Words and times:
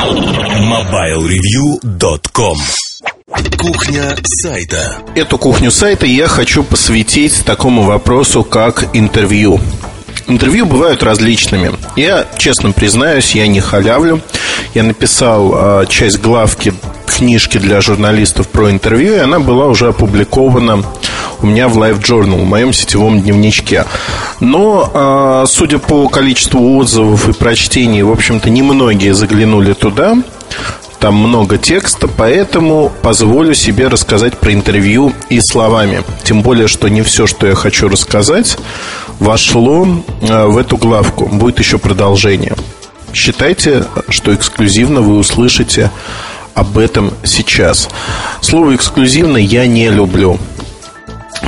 MobileReview.com 0.00 2.56
Кухня 3.58 4.16
сайта. 4.24 4.96
Эту 5.14 5.36
кухню 5.36 5.70
сайта 5.70 6.06
я 6.06 6.26
хочу 6.26 6.64
посвятить 6.64 7.44
такому 7.44 7.82
вопросу, 7.82 8.42
как 8.42 8.88
интервью. 8.94 9.60
Интервью 10.26 10.64
бывают 10.64 11.02
различными. 11.02 11.72
Я, 11.96 12.26
честно 12.38 12.72
признаюсь, 12.72 13.34
я 13.34 13.46
не 13.46 13.60
халявлю. 13.60 14.22
Я 14.72 14.84
написал 14.84 15.82
э, 15.82 15.86
часть 15.86 16.22
главки 16.22 16.72
книжки 17.06 17.58
для 17.58 17.82
журналистов 17.82 18.48
про 18.48 18.70
интервью, 18.70 19.16
и 19.16 19.18
она 19.18 19.38
была 19.38 19.66
уже 19.66 19.88
опубликована 19.88 20.82
у 21.42 21.46
меня 21.46 21.68
в 21.68 21.78
Live 21.78 22.00
Journal, 22.00 22.40
в 22.42 22.44
моем 22.44 22.72
сетевом 22.72 23.20
дневничке. 23.22 23.84
Но, 24.40 24.90
э, 24.92 25.46
судя 25.46 25.78
по 25.78 26.08
количеству 26.08 26.76
отзывов 26.76 27.28
и 27.28 27.32
прочтений, 27.32 28.02
в 28.02 28.10
общем-то, 28.10 28.50
немногие 28.50 29.14
заглянули 29.14 29.72
туда. 29.72 30.16
Там 30.98 31.14
много 31.14 31.56
текста, 31.56 32.08
поэтому 32.08 32.92
позволю 33.00 33.54
себе 33.54 33.88
рассказать 33.88 34.36
про 34.36 34.52
интервью 34.52 35.14
и 35.30 35.40
словами. 35.40 36.02
Тем 36.24 36.42
более, 36.42 36.68
что 36.68 36.88
не 36.88 37.00
все, 37.00 37.26
что 37.26 37.46
я 37.46 37.54
хочу 37.54 37.88
рассказать, 37.88 38.58
вошло 39.18 39.86
э, 40.20 40.46
в 40.46 40.58
эту 40.58 40.76
главку. 40.76 41.26
Будет 41.26 41.58
еще 41.58 41.78
продолжение. 41.78 42.54
Считайте, 43.14 43.84
что 44.08 44.34
эксклюзивно 44.34 45.00
вы 45.00 45.16
услышите 45.16 45.90
об 46.54 46.76
этом 46.76 47.12
сейчас. 47.24 47.88
Слово 48.42 48.74
эксклюзивно 48.76 49.38
я 49.38 49.66
не 49.66 49.88
люблю, 49.88 50.38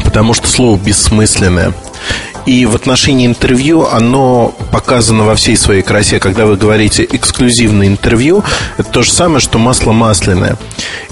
потому 0.04 0.34
что 0.34 0.46
слово 0.48 0.78
бессмысленное. 0.78 1.72
И 2.44 2.66
в 2.66 2.74
отношении 2.74 3.26
интервью 3.26 3.86
оно 3.86 4.52
показано 4.72 5.24
во 5.24 5.36
всей 5.36 5.56
своей 5.56 5.82
красе. 5.82 6.18
Когда 6.18 6.44
вы 6.44 6.56
говорите 6.56 7.06
эксклюзивное 7.08 7.86
интервью, 7.86 8.42
это 8.78 8.90
то 8.90 9.02
же 9.02 9.12
самое, 9.12 9.38
что 9.40 9.58
масло 9.58 9.92
масляное. 9.92 10.56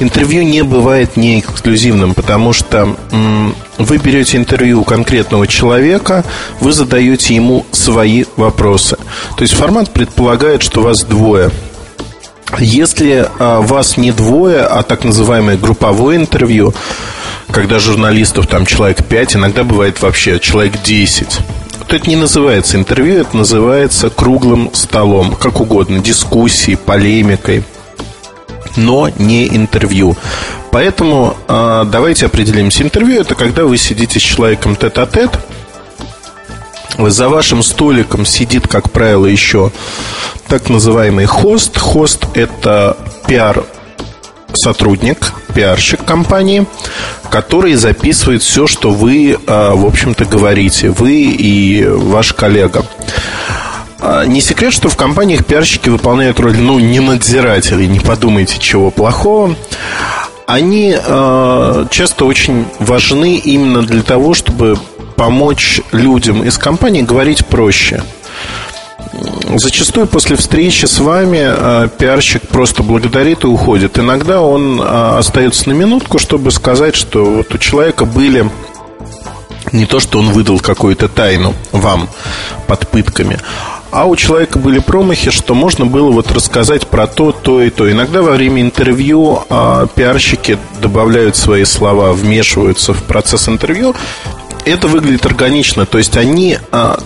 Интервью 0.01 0.43
не 0.43 0.63
бывает 0.63 1.17
не 1.17 1.39
эксклюзивным, 1.39 2.15
потому 2.15 2.53
что 2.53 2.97
м- 3.13 3.55
вы 3.79 3.99
берете 3.99 4.39
интервью 4.39 4.81
у 4.81 4.85
конкретного 4.85 5.47
человека, 5.47 6.25
вы 6.59 6.73
задаете 6.73 7.37
ему 7.37 7.65
свои 7.71 8.25
вопросы. 8.37 8.97
То 9.37 9.43
есть 9.43 9.55
формат 9.55 9.93
предполагает, 9.93 10.63
что 10.63 10.83
вас 10.83 11.05
двое. 11.05 11.51
Если 12.59 13.29
а, 13.39 13.61
вас 13.61 13.97
не 13.97 14.11
двое, 14.11 14.63
а 14.63 14.83
так 14.83 15.05
называемое 15.05 15.57
групповое 15.57 16.19
интервью, 16.19 16.75
когда 17.51 17.79
журналистов 17.79 18.47
там 18.47 18.67
человек 18.67 19.05
5, 19.05 19.37
иногда 19.37 19.65
бывает 19.65 20.01
вообще 20.01 20.39
человек 20.41 20.83
10 20.83 21.41
то 21.91 21.97
это 21.97 22.09
не 22.09 22.15
называется 22.15 22.77
интервью, 22.77 23.23
это 23.23 23.37
называется 23.37 24.11
круглым 24.11 24.73
столом, 24.73 25.35
как 25.35 25.61
угодно, 25.61 25.99
дискуссией, 25.99 26.77
полемикой, 26.77 27.65
но 28.77 29.09
не 29.19 29.49
интервью. 29.49 30.17
Поэтому 30.71 31.37
э, 31.49 31.85
давайте 31.91 32.27
определимся. 32.27 32.85
Интервью 32.85 33.21
это 33.21 33.35
когда 33.35 33.65
вы 33.65 33.77
сидите 33.77 34.21
с 34.21 34.23
человеком 34.23 34.77
тет-а-тет, 34.77 35.31
за 36.97 37.29
вашим 37.29 37.65
столиком 37.65 38.25
сидит, 38.25 38.69
как 38.69 38.93
правило, 38.93 39.27
еще 39.27 39.73
так 40.47 40.69
называемый 40.69 41.27
хост. 41.27 41.77
Хост– 41.77 42.27
это 42.35 42.97
пиар 43.27 43.65
сотрудник, 44.57 45.33
пиарщик 45.55 46.05
компании, 46.05 46.67
который 47.31 47.75
записывает 47.75 48.43
все, 48.43 48.67
что 48.67 48.91
вы, 48.91 49.39
а, 49.47 49.75
в 49.75 49.87
общем-то, 49.87 50.25
говорите, 50.25 50.91
вы 50.91 51.13
и 51.23 51.87
ваш 51.87 52.33
коллега. 52.33 52.85
А, 54.01 54.25
не 54.25 54.41
секрет, 54.41 54.73
что 54.73 54.89
в 54.89 54.97
компаниях 54.97 55.45
пиарщики 55.45 55.89
выполняют 55.89 56.41
роль, 56.41 56.57
ну, 56.57 56.79
не 56.79 57.01
надзирателей, 57.01 57.87
не 57.87 58.01
подумайте 58.01 58.59
чего 58.59 58.91
плохого. 58.91 59.55
Они 60.47 60.97
э, 60.97 61.87
часто 61.91 62.25
очень 62.25 62.67
важны 62.81 63.37
именно 63.37 63.83
для 63.83 64.03
того, 64.03 64.35
чтобы 64.35 64.77
помочь 65.15 65.81
людям 65.93 66.43
из 66.43 66.59
компании 66.59 67.03
говорить 67.03 67.47
проще. 67.47 68.03
Зачастую 69.57 70.07
после 70.07 70.37
встречи 70.37 70.87
с 70.87 71.01
вами 71.01 71.41
э, 71.43 71.89
пиарщик 71.99 72.47
просто 72.49 72.83
благодарит 72.83 73.43
и 73.43 73.49
уходит. 73.49 73.99
Иногда 73.99 74.43
он 74.43 74.81
э, 74.81 74.85
остается 74.85 75.69
на 75.69 75.73
минутку, 75.73 76.19
чтобы 76.19 76.53
сказать, 76.53 76.95
что 76.95 77.25
вот 77.25 77.53
у 77.53 77.59
человека 77.59 78.05
были 78.05 78.49
не 79.73 79.87
то, 79.87 79.99
что 79.99 80.21
он 80.21 80.31
выдал 80.31 80.61
какую-то 80.61 81.09
тайну 81.09 81.55
вам 81.73 82.09
под 82.67 82.89
пытками, 82.89 83.39
а 83.91 84.07
у 84.07 84.15
человека 84.15 84.59
были 84.59 84.79
промахи, 84.79 85.31
что 85.31 85.55
можно 85.55 85.85
было 85.85 86.11
вот 86.11 86.31
рассказать 86.31 86.87
про 86.87 87.07
то, 87.07 87.33
то 87.33 87.61
и 87.61 87.71
то. 87.71 87.91
Иногда 87.91 88.23
во 88.23 88.33
время 88.33 88.63
интервью 88.63 89.43
а, 89.49 89.87
пиарщики 89.89 90.59
добавляют 90.81 91.37
свои 91.37 91.65
слова, 91.65 92.13
вмешиваются 92.13 92.95
в 92.95 93.03
процесс 93.03 93.49
интервью. 93.49 93.95
Это 94.65 94.87
выглядит 94.87 95.27
органично, 95.27 95.87
то 95.87 95.99
есть 95.99 96.17
они 96.17 96.59
а, 96.71 97.01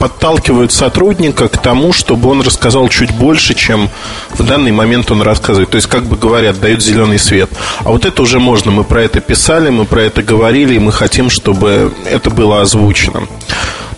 подталкивают 0.00 0.72
сотрудника 0.72 1.48
к 1.48 1.58
тому, 1.58 1.92
чтобы 1.92 2.30
он 2.30 2.40
рассказал 2.40 2.88
чуть 2.88 3.12
больше, 3.12 3.54
чем 3.54 3.90
в 4.30 4.42
данный 4.42 4.72
момент 4.72 5.10
он 5.10 5.20
рассказывает. 5.20 5.68
То 5.68 5.76
есть, 5.76 5.88
как 5.88 6.04
бы 6.04 6.16
говорят, 6.16 6.58
дают 6.58 6.82
зеленый 6.82 7.18
свет. 7.18 7.50
А 7.80 7.90
вот 7.90 8.06
это 8.06 8.22
уже 8.22 8.40
можно. 8.40 8.70
Мы 8.70 8.84
про 8.84 9.02
это 9.02 9.20
писали, 9.20 9.68
мы 9.68 9.84
про 9.84 10.02
это 10.04 10.22
говорили, 10.22 10.74
и 10.76 10.78
мы 10.78 10.90
хотим, 10.90 11.28
чтобы 11.28 11.92
это 12.06 12.30
было 12.30 12.62
озвучено. 12.62 13.28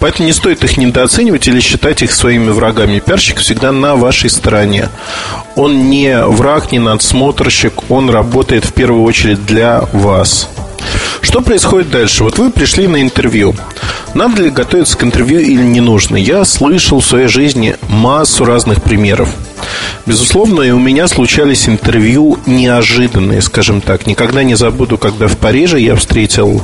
Поэтому 0.01 0.27
не 0.27 0.33
стоит 0.33 0.65
их 0.65 0.77
недооценивать 0.77 1.47
или 1.47 1.61
считать 1.61 2.03
их 2.03 2.13
своими 2.13 2.51
врагами. 2.51 2.99
Пиарщик 2.99 3.39
всегда 3.39 3.71
на 3.71 3.95
вашей 3.95 4.29
стороне. 4.29 4.89
Он 5.55 5.89
не 5.89 6.19
враг, 6.27 6.73
не 6.73 6.81
надсмотрщик, 6.81 7.75
он 7.89 8.11
работает 8.11 8.65
в 8.65 8.73
первую 8.73 9.05
очередь 9.05 9.47
для 9.47 9.85
вас. 9.93 10.49
Что 11.23 11.41
происходит 11.41 11.91
дальше? 11.91 12.25
Вот 12.25 12.39
вы 12.39 12.51
пришли 12.51 12.87
на 12.87 13.01
интервью. 13.01 13.55
Надо 14.15 14.43
ли 14.43 14.51
готовиться 14.51 14.99
к 14.99 15.05
интервью 15.05 15.41
или 15.41 15.63
не 15.63 15.81
нужно? 15.81 16.17
Я 16.17 16.45
слышал 16.45 17.01
в 17.01 17.07
своей 17.07 17.29
жизни 17.29 17.77
массу 17.89 18.45
разных 18.45 18.83
примеров. 18.83 19.31
Безусловно, 20.05 20.63
и 20.63 20.71
у 20.71 20.79
меня 20.79 21.09
случались 21.09 21.69
интервью 21.69 22.39
неожиданные, 22.45 23.41
скажем 23.41 23.81
так. 23.81 24.07
Никогда 24.07 24.43
не 24.43 24.57
забуду, 24.57 24.99
когда 24.99 25.29
в 25.29 25.39
Париже 25.39 25.81
я 25.81 25.97
встретил 25.97 26.63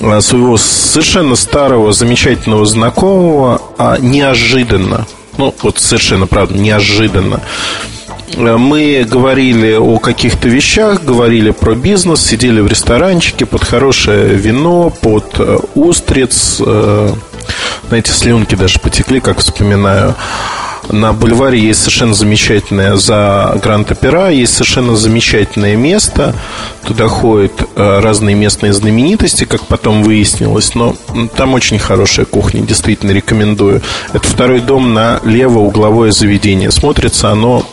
а, 0.00 0.20
своего 0.20 0.56
совершенно 0.58 1.34
старого, 1.34 1.92
замечательного 1.92 2.66
знакомого, 2.66 3.62
а 3.78 3.98
неожиданно. 3.98 5.06
Ну, 5.38 5.54
вот 5.62 5.78
совершенно, 5.78 6.26
правда, 6.26 6.58
неожиданно. 6.58 7.40
Мы 8.36 9.06
говорили 9.08 9.74
о 9.74 9.98
каких-то 9.98 10.48
вещах, 10.48 11.02
говорили 11.04 11.50
про 11.50 11.74
бизнес, 11.74 12.24
сидели 12.24 12.60
в 12.60 12.66
ресторанчике 12.66 13.46
под 13.46 13.64
хорошее 13.64 14.34
вино, 14.34 14.90
под 14.90 15.38
э, 15.38 15.58
устриц. 15.74 16.60
Э, 16.64 17.12
знаете, 17.88 18.12
слюнки 18.12 18.54
даже 18.54 18.78
потекли, 18.78 19.20
как 19.20 19.38
вспоминаю. 19.38 20.14
На 20.90 21.12
бульваре 21.12 21.58
есть 21.58 21.80
совершенно 21.80 22.14
замечательное 22.14 22.96
за 22.96 23.58
Гранд-Опера, 23.62 24.30
есть 24.30 24.54
совершенно 24.54 24.96
замечательное 24.96 25.76
место. 25.76 26.34
Туда 26.84 27.06
ходят 27.08 27.52
э, 27.76 28.00
разные 28.00 28.34
местные 28.34 28.72
знаменитости, 28.72 29.44
как 29.44 29.66
потом 29.66 30.02
выяснилось. 30.02 30.74
Но 30.74 30.96
там 31.36 31.54
очень 31.54 31.78
хорошая 31.78 32.26
кухня, 32.26 32.62
действительно 32.62 33.12
рекомендую. 33.12 33.80
Это 34.12 34.26
второй 34.26 34.60
дом 34.60 34.92
на 34.92 35.20
лево 35.24 35.60
угловое 35.60 36.10
заведение. 36.10 36.70
Смотрится 36.70 37.30
оно 37.30 37.64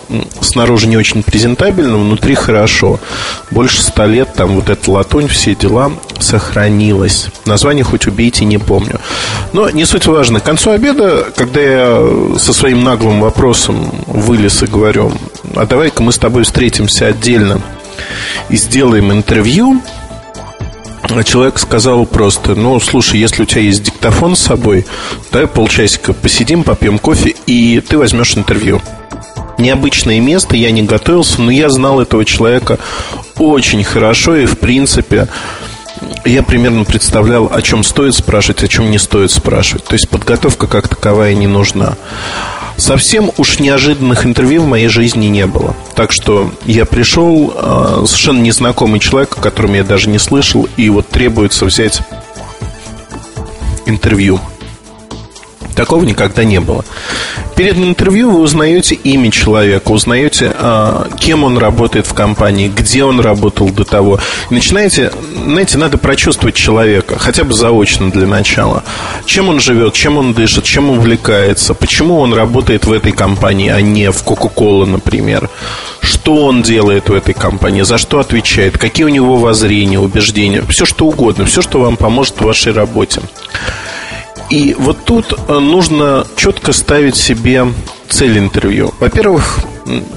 снаружи 0.42 0.88
не 0.88 0.98
очень 0.98 1.24
презентабельно, 1.24 1.98
внутри 1.98 2.36
хорошо. 2.36 3.00
Больше 3.52 3.82
ста 3.82 4.06
лет 4.06 4.34
там 4.34 4.56
вот 4.56 4.70
эта 4.70 4.92
латунь, 4.92 5.28
все 5.28 5.56
дела 5.56 5.92
сохранилось. 6.20 7.28
Название 7.46 7.84
хоть 7.84 8.08
убейте, 8.08 8.46
не 8.46 8.58
помню. 8.58 9.00
Но 9.54 9.70
не 9.70 9.86
суть 9.86 10.08
важно. 10.08 10.40
К 10.40 10.44
концу 10.44 10.72
обеда, 10.72 11.28
когда 11.36 11.62
я 11.62 12.38
со 12.38 12.54
своим 12.54 12.84
наглым 13.00 13.22
вопросом 13.22 13.90
вылез 14.08 14.62
и 14.62 14.66
говорю, 14.66 15.14
а 15.56 15.66
давай-ка 15.66 16.04
мы 16.04 16.12
с 16.12 16.18
тобой 16.18 16.44
встретимся 16.44 17.08
отдельно 17.08 17.62
и 18.50 18.58
сделаем 18.58 19.10
интервью, 19.14 19.82
человек 21.24 21.60
сказал 21.60 22.06
просто, 22.06 22.56
ну, 22.56 22.78
слушай, 22.82 23.18
если 23.18 23.44
у 23.44 23.46
тебя 23.46 23.62
есть 23.62 23.84
диктофон 23.84 24.36
с 24.36 24.42
собой, 24.42 24.86
давай 25.32 25.48
полчасика 25.48 26.12
посидим, 26.12 26.64
попьем 26.64 27.00
кофе, 27.00 27.36
и 27.46 27.80
ты 27.80 27.98
возьмешь 27.98 28.36
интервью. 28.36 28.82
Необычное 29.58 30.20
место, 30.20 30.58
я 30.58 30.70
не 30.72 30.84
готовился, 30.84 31.42
но 31.42 31.52
я 31.52 31.70
знал 31.70 32.02
этого 32.02 32.26
человека 32.26 32.80
очень 33.38 33.86
хорошо, 33.86 34.36
и, 34.36 34.46
в 34.46 34.60
принципе, 34.60 35.30
я 36.26 36.44
примерно 36.44 36.84
представлял, 36.84 37.50
о 37.50 37.62
чем 37.62 37.84
стоит 37.84 38.16
спрашивать, 38.16 38.64
о 38.64 38.68
чем 38.68 38.92
не 38.92 39.00
стоит 39.00 39.32
спрашивать. 39.32 39.86
То 39.86 39.94
есть 39.94 40.10
подготовка 40.10 40.68
как 40.68 40.90
таковая 40.90 41.34
не 41.34 41.48
нужна. 41.48 41.96
Совсем 42.80 43.32
уж 43.38 43.60
неожиданных 43.60 44.26
интервью 44.26 44.64
в 44.64 44.68
моей 44.68 44.88
жизни 44.88 45.28
не 45.28 45.46
было. 45.46 45.76
Так 45.96 46.12
что 46.12 46.52
я 46.66 46.86
пришел, 46.86 47.54
э, 47.54 48.04
совершенно 48.06 48.42
незнакомый 48.42 49.00
человек, 49.00 49.38
о 49.38 49.42
котором 49.42 49.74
я 49.74 49.84
даже 49.84 50.10
не 50.10 50.18
слышал, 50.18 50.68
и 50.78 50.90
вот 50.90 51.08
требуется 51.10 51.66
взять 51.66 52.02
интервью. 53.86 54.40
Такого 55.80 56.04
никогда 56.04 56.44
не 56.44 56.60
было. 56.60 56.84
Перед 57.56 57.78
интервью 57.78 58.32
вы 58.32 58.42
узнаете 58.42 58.96
имя 58.96 59.32
человека, 59.32 59.92
узнаете, 59.92 60.52
а, 60.54 61.08
кем 61.18 61.46
он 61.46 61.58
работает 61.58 62.06
в 62.06 62.14
компании, 62.14 62.68
где 62.68 63.06
он 63.06 63.22
работал 63.22 63.70
до 63.70 63.86
того. 63.86 64.20
Начинаете, 64.50 65.14
знаете, 65.42 65.78
надо 65.78 65.98
прочувствовать 65.98 66.56
человека, 66.56 67.18
хотя 67.18 67.46
бы 67.46 67.54
заочно 67.54 68.12
для 68.12 68.28
начала. 68.28 68.84
Чем 69.26 69.48
он 69.48 69.62
живет, 69.62 69.94
чем 69.94 70.18
он 70.18 70.34
дышит, 70.34 70.66
чем 70.66 70.90
увлекается, 70.90 71.74
почему 71.74 72.20
он 72.20 72.34
работает 72.34 72.84
в 72.84 72.92
этой 72.92 73.14
компании, 73.14 73.70
а 73.70 73.80
не 73.80 74.12
в 74.12 74.22
Coca-Cola, 74.26 74.86
например. 74.86 75.50
Что 76.02 76.44
он 76.44 76.62
делает 76.62 77.08
в 77.08 77.14
этой 77.14 77.34
компании, 77.34 77.84
за 77.84 77.98
что 77.98 78.20
отвечает, 78.20 78.78
какие 78.78 79.06
у 79.06 79.10
него 79.10 79.38
воззрения, 79.38 79.98
убеждения, 79.98 80.62
все 80.68 80.86
что 80.86 81.06
угодно, 81.06 81.46
все, 81.46 81.62
что 81.62 81.80
вам 81.80 81.96
поможет 81.96 82.42
в 82.42 82.44
вашей 82.44 82.74
работе. 82.74 83.22
И 84.50 84.76
вот 84.78 85.06
тут 85.06 85.34
э, 85.34 85.60
нужно 85.60 86.26
четко 86.36 86.74
ставить 86.74 87.16
себе 87.16 87.68
цель 88.10 88.38
интервью. 88.40 88.94
Во-первых, 89.00 89.60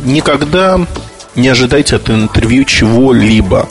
никогда 0.05 0.81
не 1.34 1.49
ожидайте 1.49 1.96
от 1.96 2.08
интервью 2.11 2.64
чего-либо. 2.64 3.69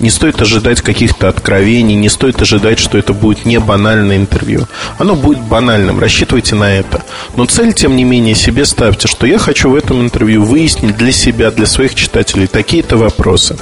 Не 0.00 0.08
стоит 0.08 0.40
ожидать 0.40 0.80
каких-то 0.80 1.28
откровений, 1.28 1.94
не 1.94 2.08
стоит 2.08 2.40
ожидать, 2.40 2.78
что 2.78 2.96
это 2.96 3.12
будет 3.12 3.44
не 3.44 3.60
банальное 3.60 4.16
интервью. 4.16 4.66
Оно 4.98 5.14
будет 5.14 5.40
банальным, 5.40 6.00
рассчитывайте 6.00 6.54
на 6.54 6.72
это. 6.72 7.04
Но 7.36 7.44
цель, 7.44 7.74
тем 7.74 7.96
не 7.96 8.04
менее, 8.04 8.34
себе 8.34 8.64
ставьте, 8.64 9.08
что 9.08 9.26
я 9.26 9.38
хочу 9.38 9.70
в 9.70 9.74
этом 9.74 10.00
интервью 10.00 10.42
выяснить 10.42 10.96
для 10.96 11.12
себя, 11.12 11.50
для 11.50 11.66
своих 11.66 11.94
читателей 11.94 12.46
такие-то 12.46 12.96
вопросы. 12.96 13.58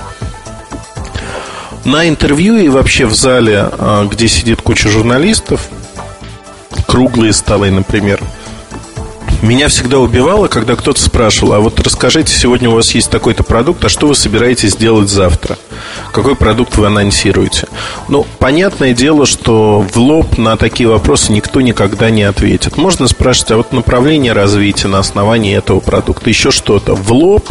На 1.85 2.09
интервью 2.09 2.57
и 2.57 2.69
вообще 2.69 3.07
в 3.07 3.15
зале, 3.15 3.69
а, 3.73 4.07
где 4.07 4.29
сидит 4.29 4.63
куча 4.63 4.89
журналистов, 4.89 5.69
круглые 6.89 7.33
столы, 7.33 7.71
например. 7.71 8.21
Меня 9.43 9.69
всегда 9.69 10.01
убивало, 10.01 10.49
когда 10.49 10.75
кто-то 10.75 11.01
спрашивал, 11.01 11.53
а 11.53 11.61
вот 11.61 11.79
расскажите, 11.79 12.35
сегодня 12.35 12.71
у 12.71 12.75
вас 12.75 12.91
есть 12.97 13.09
такой-то 13.09 13.45
продукт, 13.45 13.85
а 13.85 13.89
что 13.89 14.09
вы 14.09 14.17
собираетесь 14.17 14.75
делать 14.75 15.09
завтра? 15.09 15.57
Какой 16.13 16.35
продукт 16.35 16.77
вы 16.77 16.89
анонсируете? 16.89 17.69
Ну, 18.09 18.27
понятное 18.41 18.95
дело, 18.95 19.27
что 19.27 19.87
в 19.89 19.97
лоб 19.97 20.39
на 20.39 20.57
такие 20.57 20.89
вопросы 20.89 21.31
никто 21.31 21.61
никогда 21.61 22.11
не 22.11 22.25
ответит. 22.25 22.77
Можно 22.77 23.07
спрашивать, 23.07 23.53
а 23.53 23.57
вот 23.59 23.73
направление 23.73 24.33
развития 24.33 24.89
на 24.89 24.99
основании 24.99 25.57
этого 25.57 25.79
продукта, 25.79 26.29
еще 26.31 26.51
что-то. 26.51 26.97
В 26.97 27.13
лоб 27.13 27.49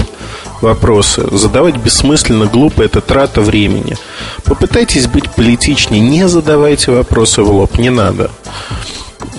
вопросы 0.60 1.26
задавать 1.32 1.78
бессмысленно, 1.78 2.48
глупо, 2.48 2.82
это 2.82 3.00
трата 3.00 3.40
времени. 3.40 3.98
Попытайтесь 4.44 5.08
быть 5.08 5.32
политичнее, 5.32 6.02
не 6.02 6.28
задавайте 6.28 6.92
вопросы 6.92 7.44
в 7.44 7.52
лоб, 7.52 7.78
не 7.78 7.92
надо. 7.92 8.30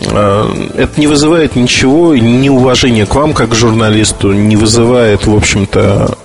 Э, 0.06 0.68
это 0.76 1.00
не 1.00 1.06
вызывает 1.06 1.56
ничего, 1.56 2.14
ни 2.14 2.48
уважения 2.48 3.06
к 3.06 3.14
вам, 3.14 3.32
как 3.32 3.50
к 3.50 3.54
журналисту, 3.54 4.32
не 4.32 4.56
вызывает, 4.56 5.26
в 5.26 5.34
общем-то, 5.34 6.16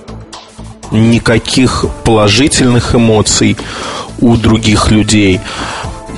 никаких 0.90 1.84
положительных 2.04 2.94
эмоций 2.94 3.56
у 4.20 4.36
других 4.36 4.90
людей. 4.90 5.40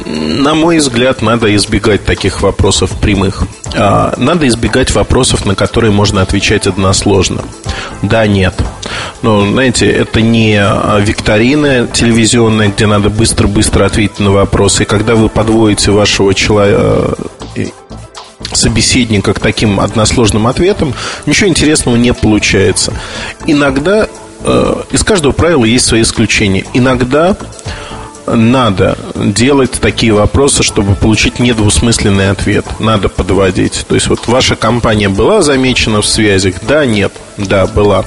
На 0.05 0.55
мой 0.55 0.79
взгляд, 0.79 1.23
надо 1.23 1.55
избегать 1.57 2.05
таких 2.05 2.43
вопросов 2.43 2.91
прямых. 3.01 3.43
А, 3.75 4.15
надо 4.19 4.47
избегать 4.47 4.95
вопросов, 4.95 5.47
на 5.47 5.55
которые 5.55 5.91
можно 5.91 6.23
отвечать 6.23 6.67
односложно. 6.67 7.43
Да, 8.03 8.27
нет. 8.27 8.55
Но, 9.23 9.45
знаете, 9.51 9.91
это 9.91 10.21
не 10.21 10.63
викторина 11.01 11.89
телевизионная, 11.89 12.69
где 12.69 12.87
надо 12.87 13.11
быстро-быстро 13.11 13.87
ответить 13.87 14.21
на 14.21 14.31
вопросы. 14.31 14.85
И 14.85 14.87
когда 14.87 15.15
вы 15.15 15.29
подводите 15.29 15.91
вашего 15.91 16.35
человека 16.35 17.17
собеседника 18.53 19.35
к 19.35 19.41
таким 19.41 19.81
односложным 19.81 20.47
ответам, 20.47 20.95
ничего 21.27 21.49
интересного 21.49 21.97
не 21.97 22.13
получается. 22.13 22.93
Иногда 23.47 24.09
э, 24.43 24.83
из 24.93 25.03
каждого 25.03 25.33
правила 25.33 25.65
есть 25.65 25.87
свои 25.87 26.03
исключения. 26.03 26.65
Иногда 26.75 27.37
надо 28.27 28.99
делать 29.15 29.73
такие 29.73 30.13
вопросы, 30.13 30.63
чтобы 30.63 30.95
получить 30.95 31.39
недвусмысленный 31.39 32.31
ответ. 32.31 32.67
Надо 32.81 33.09
подводить. 33.09 33.85
То 33.89 33.95
есть 33.95 34.09
вот 34.09 34.27
ваша 34.27 34.57
компания 34.57 35.09
была 35.09 35.43
замечена 35.43 36.03
в 36.03 36.07
связях? 36.07 36.57
Да, 36.67 36.85
нет. 36.85 37.13
Да, 37.37 37.67
была. 37.67 38.05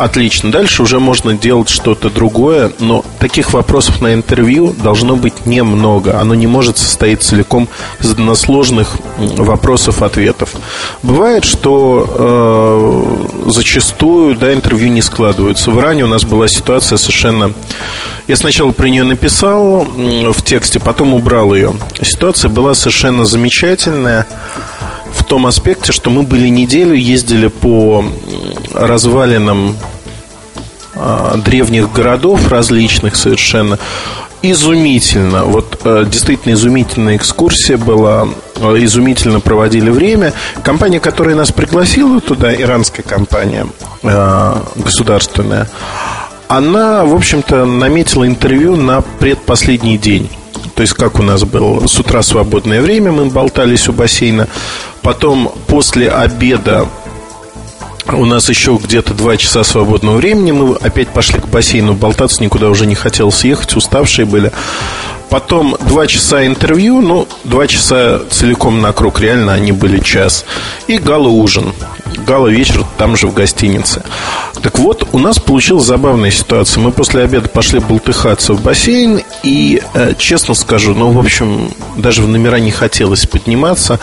Отлично. 0.00 0.50
Дальше 0.50 0.82
уже 0.82 0.98
можно 0.98 1.34
делать 1.34 1.68
что-то 1.68 2.08
другое, 2.08 2.72
но 2.78 3.04
таких 3.18 3.52
вопросов 3.52 4.00
на 4.00 4.14
интервью 4.14 4.72
должно 4.82 5.14
быть 5.14 5.44
немного. 5.44 6.18
Оно 6.18 6.34
не 6.34 6.46
может 6.46 6.78
состоять 6.78 7.22
целиком 7.22 7.68
из 8.00 8.10
односложных 8.10 8.96
вопросов-ответов. 9.18 10.54
Бывает, 11.02 11.44
что 11.44 13.26
э, 13.44 13.50
зачастую 13.50 14.36
да, 14.36 14.54
интервью 14.54 14.88
не 14.88 15.02
складываются. 15.02 15.70
В 15.70 15.78
Иране 15.78 16.04
у 16.04 16.08
нас 16.08 16.24
была 16.24 16.48
ситуация 16.48 16.96
совершенно... 16.96 17.52
Я 18.26 18.36
сначала 18.36 18.70
про 18.70 18.88
нее 18.88 19.04
написал 19.04 19.84
в 19.84 20.42
тексте, 20.42 20.80
потом 20.80 21.12
убрал 21.12 21.54
ее. 21.54 21.74
Ситуация 22.00 22.48
была 22.48 22.72
совершенно 22.72 23.26
замечательная 23.26 24.26
в 25.12 25.24
том 25.24 25.46
аспекте, 25.46 25.92
что 25.92 26.08
мы 26.08 26.22
были 26.22 26.48
неделю, 26.48 26.94
ездили 26.94 27.48
по 27.48 28.02
развалинам 28.72 29.76
древних 31.44 31.92
городов 31.92 32.48
различных 32.48 33.16
совершенно. 33.16 33.78
Изумительно. 34.42 35.44
Вот 35.44 35.80
э, 35.84 36.06
действительно 36.10 36.54
изумительная 36.54 37.16
экскурсия 37.16 37.76
была. 37.76 38.26
Э, 38.56 38.76
изумительно 38.78 39.40
проводили 39.40 39.90
время. 39.90 40.32
Компания, 40.62 40.98
которая 40.98 41.34
нас 41.34 41.52
пригласила 41.52 42.20
туда, 42.20 42.54
иранская 42.54 43.04
компания 43.04 43.66
э, 44.02 44.54
государственная, 44.76 45.68
она, 46.48 47.04
в 47.04 47.14
общем-то, 47.14 47.64
наметила 47.64 48.26
интервью 48.26 48.76
на 48.76 49.02
предпоследний 49.02 49.98
день. 49.98 50.30
То 50.74 50.82
есть, 50.82 50.94
как 50.94 51.18
у 51.18 51.22
нас 51.22 51.44
было 51.44 51.86
с 51.86 51.98
утра 51.98 52.22
свободное 52.22 52.80
время, 52.80 53.12
мы 53.12 53.26
болтались 53.26 53.88
у 53.88 53.92
бассейна. 53.92 54.48
Потом, 55.02 55.52
после 55.66 56.10
обеда, 56.10 56.86
у 58.08 58.24
нас 58.24 58.48
еще 58.48 58.78
где-то 58.82 59.14
два 59.14 59.36
часа 59.36 59.64
свободного 59.64 60.16
времени. 60.16 60.52
Мы 60.52 60.76
опять 60.76 61.08
пошли 61.08 61.40
к 61.40 61.48
бассейну 61.48 61.94
болтаться, 61.94 62.42
никуда 62.42 62.68
уже 62.68 62.86
не 62.86 62.94
хотелось 62.94 63.44
ехать, 63.44 63.76
уставшие 63.76 64.26
были. 64.26 64.52
Потом 65.28 65.76
два 65.86 66.08
часа 66.08 66.44
интервью, 66.44 67.00
ну, 67.00 67.28
два 67.44 67.68
часа 67.68 68.20
целиком 68.30 68.80
на 68.80 68.92
круг, 68.92 69.20
реально 69.20 69.52
они 69.52 69.70
были 69.70 70.00
час. 70.00 70.44
И 70.88 70.98
гала-ужин. 70.98 71.72
Гала-вечер 72.26 72.84
там 72.98 73.16
же 73.16 73.28
в 73.28 73.34
гостинице. 73.34 74.02
Так 74.60 74.80
вот, 74.80 75.08
у 75.12 75.18
нас 75.20 75.38
получилась 75.38 75.84
забавная 75.86 76.32
ситуация. 76.32 76.80
Мы 76.80 76.90
после 76.90 77.22
обеда 77.22 77.48
пошли 77.48 77.78
болтыхаться 77.78 78.54
в 78.54 78.62
бассейн, 78.62 79.22
и, 79.44 79.80
э, 79.94 80.14
честно 80.18 80.54
скажу, 80.54 80.94
ну, 80.94 81.12
в 81.12 81.18
общем, 81.20 81.70
даже 81.96 82.22
в 82.22 82.28
номера 82.28 82.58
не 82.58 82.72
хотелось 82.72 83.26
подниматься. 83.26 84.00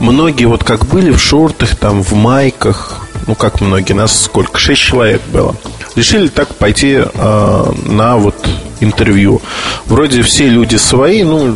Многие 0.00 0.46
вот 0.46 0.64
как 0.64 0.86
были 0.86 1.10
в 1.10 1.20
шортах, 1.20 1.76
там, 1.76 2.02
в 2.02 2.12
майках, 2.12 3.06
ну, 3.26 3.34
как 3.34 3.60
многие, 3.60 3.92
нас 3.92 4.24
сколько, 4.24 4.58
шесть 4.58 4.82
человек 4.82 5.20
было. 5.32 5.54
Решили 5.96 6.28
так 6.28 6.54
пойти 6.54 7.00
э, 7.02 7.72
на 7.86 8.16
вот 8.16 8.36
интервью. 8.80 9.42
Вроде 9.86 10.22
все 10.22 10.48
люди 10.48 10.76
свои, 10.76 11.24
ну, 11.24 11.54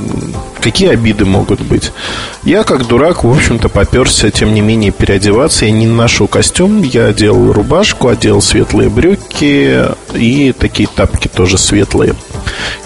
какие 0.61 0.91
обиды 0.91 1.25
могут 1.25 1.61
быть? 1.61 1.93
Я, 2.43 2.65
как 2.65 2.87
дурак, 2.87 3.25
в 3.25 3.31
общем-то, 3.31 3.69
поперся, 3.69 4.31
тем 4.31 4.55
не 4.55 4.61
менее, 4.61 4.91
переодеваться. 4.91 5.67
Я 5.67 5.71
не 5.71 5.87
ношу 5.87 6.27
костюм, 6.27 6.83
я 6.83 7.07
одел 7.07 7.53
рубашку, 7.53 8.09
одел 8.09 8.43
светлые 8.43 8.89
брюки 8.89 9.87
и 10.15 10.53
такие 10.53 10.89
тапки 10.89 11.29
тоже 11.29 11.59
светлые. 11.59 12.15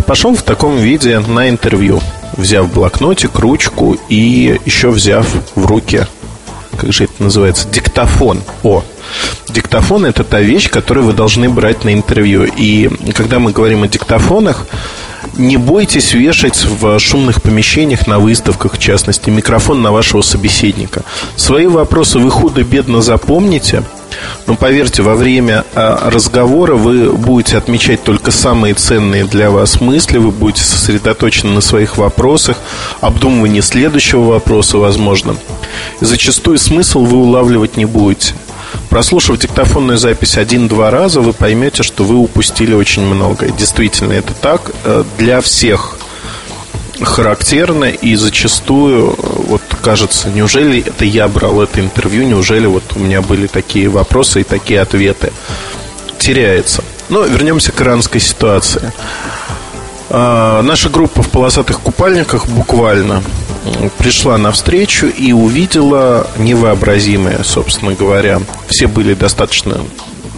Пошел 0.07 0.35
в 0.35 0.43
таком 0.43 0.77
виде 0.77 1.19
на 1.19 1.49
интервью, 1.49 2.01
взяв 2.37 2.73
блокнотик, 2.73 3.39
ручку 3.39 3.97
и 4.09 4.59
еще 4.65 4.91
взяв 4.91 5.27
в 5.55 5.67
руки 5.67 6.07
как 6.77 6.93
же 6.93 7.05
это 7.05 7.23
называется, 7.23 7.67
диктофон. 7.69 8.43
О, 8.63 8.85
диктофон– 9.49 10.05
это 10.07 10.25
та 10.25 10.41
вещь, 10.41 10.71
которую 10.71 11.07
вы 11.07 11.13
должны 11.13 11.49
брать 11.49 11.85
на 11.85 11.93
интервью. 11.93 12.45
И 12.45 12.91
когда 13.15 13.39
мы 13.39 13.53
говорим 13.53 13.83
о 13.83 13.89
диктофонах, 13.89 14.67
не 15.37 15.57
бойтесь 15.57 16.13
вешать 16.13 16.65
в 16.65 16.99
шумных 16.99 17.43
помещениях, 17.43 18.07
на 18.07 18.19
выставках, 18.19 18.75
в 18.75 18.79
частности, 18.79 19.31
микрофон 19.31 19.83
на 19.83 19.91
вашего 19.91 20.23
собеседника. 20.23 21.03
Свои 21.35 21.67
вопросы 21.67 22.19
вы 22.19 22.31
худо-бедно 22.31 23.03
запомните, 23.03 23.83
но 24.47 24.55
поверьте, 24.55 25.03
во 25.03 25.15
время 25.15 25.65
а, 25.75 26.11
разговора 26.11 26.75
вы 26.75 27.13
будете 27.13 27.57
отмечать 27.57 28.03
только 28.03 28.31
самые 28.31 28.75
ценные 28.75 29.25
для 29.25 29.51
вас 29.51 29.81
мысли, 29.81 30.19
вы 30.19 30.31
будете 30.31 30.65
сосредоточены 30.65 31.53
на 31.53 31.61
своих 31.61 31.97
вопросах, 31.97 32.59
обдумывании 33.01 33.61
следующего 33.61 34.23
вопроса, 34.23 34.79
возможно. 34.79 35.37
И 36.01 36.05
зачастую 36.05 36.59
смысл 36.59 37.05
вы 37.05 37.19
улавливать 37.19 37.77
не 37.77 37.85
будете. 37.85 38.35
Прослушав 38.89 39.39
диктофонную 39.39 39.99
запись 39.99 40.37
один-два 40.37 40.91
раза, 40.91 41.21
вы 41.21 41.33
поймете, 41.33 41.83
что 41.83 42.05
вы 42.05 42.17
упустили 42.17 42.75
очень 42.75 43.03
многое. 43.03 43.51
Действительно, 43.51 44.13
это 44.13 44.33
так 44.35 44.71
э, 44.85 45.05
для 45.19 45.41
всех 45.41 45.96
характерно 47.03 47.85
и 47.85 48.15
зачастую 48.17 49.15
вот 49.49 49.63
кажется, 49.83 50.31
неужели 50.31 50.81
это 50.81 51.05
я 51.05 51.29
брал 51.29 51.61
это 51.61 51.81
интервью, 51.81 52.25
неужели 52.25 52.67
вот 52.67 52.85
у 52.97 52.99
меня 52.99 53.23
были 53.23 53.47
такие 53.47 53.89
вопросы 53.89 54.41
и 54.41 54.45
такие 54.45 54.81
ответы. 54.81 55.33
Теряется. 56.19 56.83
Но 57.09 57.23
вернемся 57.23 57.73
к 57.73 57.81
иранской 57.81 58.21
ситуации. 58.21 58.93
А, 60.09 60.63
наша 60.63 60.89
группа 60.89 61.23
в 61.23 61.31
полосатых 61.31 61.81
купальниках 61.81 62.47
буквально 62.47 63.23
пришла 63.99 64.39
навстречу 64.39 65.07
и 65.07 65.33
увидела 65.33 66.29
невообразимое, 66.39 67.43
собственно 67.43 67.95
говоря. 67.95 68.41
Все 68.69 68.87
были 68.87 69.15
достаточно... 69.15 69.81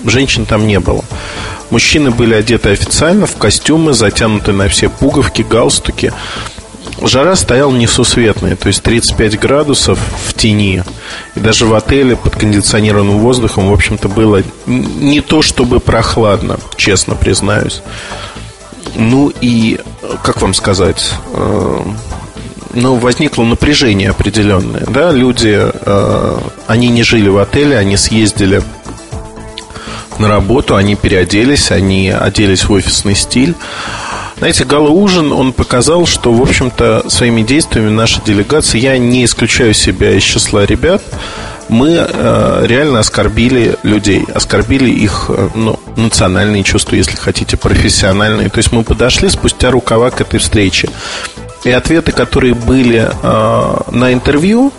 Женщин 0.05 0.47
там 0.47 0.67
не 0.67 0.79
было. 0.79 1.05
Мужчины 1.71 2.11
были 2.11 2.35
одеты 2.35 2.71
официально 2.71 3.27
в 3.27 3.37
костюмы, 3.37 3.93
затянуты 3.93 4.53
на 4.53 4.69
все 4.69 4.89
пуговки, 4.89 5.43
галстуки. 5.43 6.13
Жара 7.01 7.37
стояла 7.37 7.73
несусветная, 7.73 8.57
то 8.57 8.69
есть 8.69 8.83
35 8.83 9.39
градусов 9.39 9.99
в 10.27 10.35
тени. 10.35 10.83
И 11.37 11.41
даже 11.41 11.67
в 11.67 11.75
отеле 11.75 12.17
под 12.17 12.35
кондиционированным 12.37 13.19
воздухом, 13.19 13.69
в 13.69 13.73
общем-то, 13.73 14.09
было 14.09 14.43
не 14.67 15.21
то 15.21 15.43
чтобы 15.43 15.79
прохладно, 15.79 16.59
честно 16.77 17.15
признаюсь. 17.15 17.83
Ну 18.97 19.33
и, 19.41 19.79
как 20.25 20.43
вам 20.43 20.55
сказать, 20.55 21.13
э, 21.33 21.81
ну, 22.75 22.97
возникло 22.97 23.45
напряжение 23.45 24.11
определенное. 24.11 24.85
Да? 24.89 25.13
Люди, 25.13 25.57
э, 25.57 26.39
они 26.67 26.89
не 26.89 27.03
жили 27.03 27.29
в 27.29 27.39
отеле, 27.39 27.79
они 27.79 27.97
съездили 27.97 28.63
на 30.19 30.29
работу, 30.29 30.77
они 30.77 30.95
переоделись, 30.95 31.71
они 31.71 32.11
оделись 32.11 32.65
в 32.65 32.73
офисный 32.73 33.15
стиль. 33.15 33.55
Знаете, 34.39 34.65
гала-ужин, 34.65 35.33
он 35.33 35.53
показал, 35.53 36.07
что, 36.07 36.33
в 36.33 36.41
общем-то, 36.41 37.09
своими 37.09 37.43
действиями 37.43 37.91
наша 37.91 38.21
делегация, 38.25 38.81
я 38.81 38.97
не 38.97 39.25
исключаю 39.25 39.75
себя 39.75 40.13
из 40.13 40.23
числа 40.23 40.65
ребят, 40.65 41.03
мы 41.69 41.91
э, 41.99 42.65
реально 42.67 43.01
оскорбили 43.01 43.77
людей, 43.83 44.25
оскорбили 44.33 44.91
их 44.91 45.27
э, 45.29 45.49
ну, 45.55 45.79
национальные 45.97 46.63
чувства, 46.63 46.97
если 46.97 47.17
хотите, 47.17 47.57
профессиональные. 47.57 48.49
То 48.49 48.59
есть 48.59 48.73
мы 48.73 48.85
подошли 48.85 49.29
спустя 49.29 49.71
рукава 49.71 50.11
к 50.11 50.21
этой 50.21 50.39
встрече. 50.39 50.89
И 51.65 51.71
ответы, 51.71 52.13
которые 52.13 52.55
были 52.55 53.11
э, 53.11 53.77
на 53.91 54.13
интервью, 54.13 54.73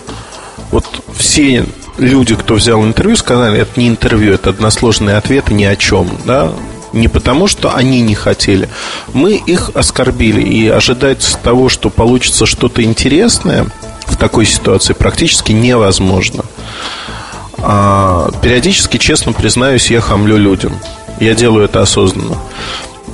вот 0.72 0.86
все 1.16 1.66
люди, 2.00 2.36
кто 2.36 2.56
взял 2.56 2.84
интервью, 2.84 3.16
сказали, 3.16 3.60
это 3.60 3.80
не 3.80 3.88
интервью, 3.88 4.34
это 4.34 4.50
односложные 4.50 5.18
ответы 5.18 5.54
ни 5.54 5.66
о 5.66 5.76
чем, 5.76 6.10
да, 6.26 6.52
не 6.94 7.08
потому, 7.08 7.48
что 7.48 7.76
они 7.76 8.02
не 8.02 8.16
хотели. 8.16 8.70
Мы 9.14 9.36
их 9.36 9.72
оскорбили. 9.76 10.42
И 10.42 10.68
ожидать 10.68 11.38
того, 11.44 11.70
что 11.70 11.90
получится 11.90 12.46
что-то 12.46 12.84
интересное 12.84 13.68
в 14.06 14.18
такой 14.18 14.46
ситуации 14.46 14.94
практически 14.94 15.52
невозможно. 15.52 16.44
А, 17.60 18.32
периодически, 18.42 18.98
честно 18.98 19.34
признаюсь, 19.34 19.92
я 19.92 20.02
хамлю 20.02 20.38
людям. 20.38 20.74
Я 21.20 21.36
делаю 21.36 21.66
это 21.66 21.82
осознанно. 21.82 22.38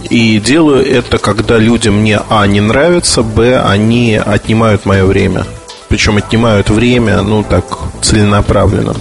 И 0.10 0.40
делаю 0.40 0.86
это, 0.86 1.18
когда 1.18 1.58
люди 1.58 1.90
мне, 1.90 2.22
а, 2.30 2.46
не 2.46 2.62
нравятся, 2.62 3.24
б, 3.24 3.60
они 3.60 4.16
отнимают 4.16 4.86
мое 4.86 5.04
время. 5.04 5.46
Причем 5.90 6.18
отнимают 6.18 6.70
время, 6.70 7.22
ну, 7.22 7.44
так, 7.44 7.66
целенаправленно. 8.06 8.96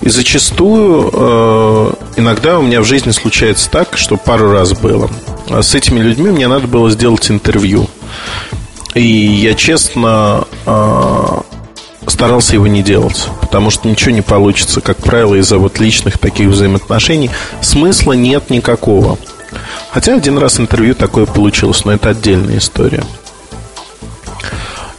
И 0.00 0.08
зачастую, 0.08 1.10
э, 1.12 1.92
иногда 2.16 2.58
у 2.58 2.62
меня 2.62 2.80
в 2.80 2.84
жизни 2.84 3.12
случается 3.12 3.70
так, 3.70 3.96
что 3.96 4.16
пару 4.16 4.50
раз 4.50 4.72
было. 4.72 5.08
А 5.48 5.62
с 5.62 5.74
этими 5.74 6.00
людьми 6.00 6.30
мне 6.30 6.48
надо 6.48 6.66
было 6.66 6.90
сделать 6.90 7.30
интервью. 7.30 7.88
И 8.94 9.02
я 9.02 9.54
честно 9.54 10.44
э, 10.66 11.40
старался 12.08 12.54
его 12.54 12.66
не 12.66 12.82
делать, 12.82 13.28
потому 13.40 13.70
что 13.70 13.88
ничего 13.88 14.10
не 14.10 14.22
получится, 14.22 14.80
как 14.80 14.98
правило, 14.98 15.36
из-за 15.36 15.58
вот 15.58 15.78
личных 15.78 16.18
таких 16.18 16.48
взаимоотношений. 16.48 17.30
Смысла 17.60 18.12
нет 18.12 18.50
никакого. 18.50 19.18
Хотя 19.92 20.16
один 20.16 20.38
раз 20.38 20.58
интервью 20.58 20.94
такое 20.94 21.26
получилось, 21.26 21.84
но 21.84 21.92
это 21.92 22.10
отдельная 22.10 22.58
история. 22.58 23.04